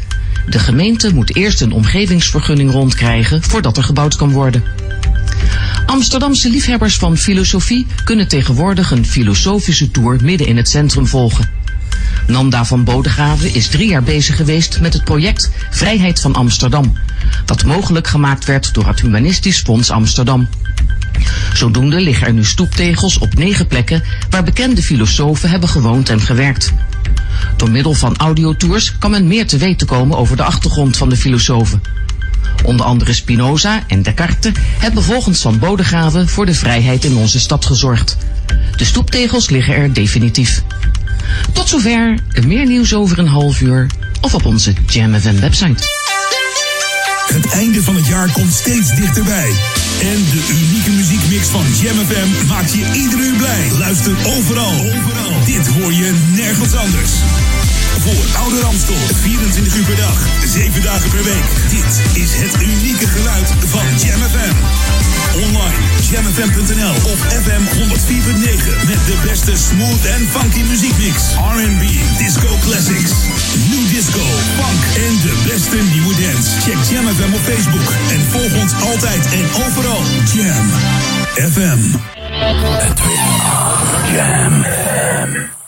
[0.49, 4.63] De gemeente moet eerst een omgevingsvergunning rondkrijgen voordat er gebouwd kan worden.
[5.85, 11.49] Amsterdamse liefhebbers van filosofie kunnen tegenwoordig een filosofische tour midden in het centrum volgen.
[12.27, 16.93] Nanda van Bodegraven is drie jaar bezig geweest met het project Vrijheid van Amsterdam,
[17.45, 20.47] dat mogelijk gemaakt werd door het Humanistisch Fonds Amsterdam.
[21.53, 26.73] Zodoende liggen er nu stoeptegels op negen plekken waar bekende filosofen hebben gewoond en gewerkt.
[27.57, 31.17] Door middel van audiotours kan men meer te weten komen over de achtergrond van de
[31.17, 31.81] filosofen.
[32.63, 37.65] Onder andere Spinoza en Descartes hebben volgens Van Bodegraven voor de vrijheid in onze stad
[37.65, 38.17] gezorgd.
[38.75, 40.63] De stoeptegels liggen er definitief.
[41.53, 43.87] Tot zover, meer nieuws over een half uur
[44.21, 45.83] of op onze Jam FM website.
[47.33, 49.51] Het einde van het jaar komt steeds dichterbij.
[50.01, 53.71] En de unieke muziekmix van Jam FM maakt je ieder uur blij.
[53.77, 54.75] Luister overal.
[55.45, 57.11] Dit hoor je nergens anders.
[58.01, 61.45] Voor Oude Ramstel, 24 uur per dag, 7 dagen per week.
[61.69, 64.55] Dit is het unieke geluid van Jam FM.
[65.35, 71.15] Online, jamfm.nl of FM 104.9 met de beste smooth en funky muziekmix.
[71.55, 71.83] R&B,
[72.17, 73.11] disco classics,
[73.69, 74.25] new disco,
[74.57, 76.49] funk en de beste nieuwe dance.
[76.61, 80.01] Check Jam FM op Facebook en volg ons altijd en overal.
[80.33, 80.69] Jam
[81.51, 81.81] FM.
[84.13, 85.60] Jam FM.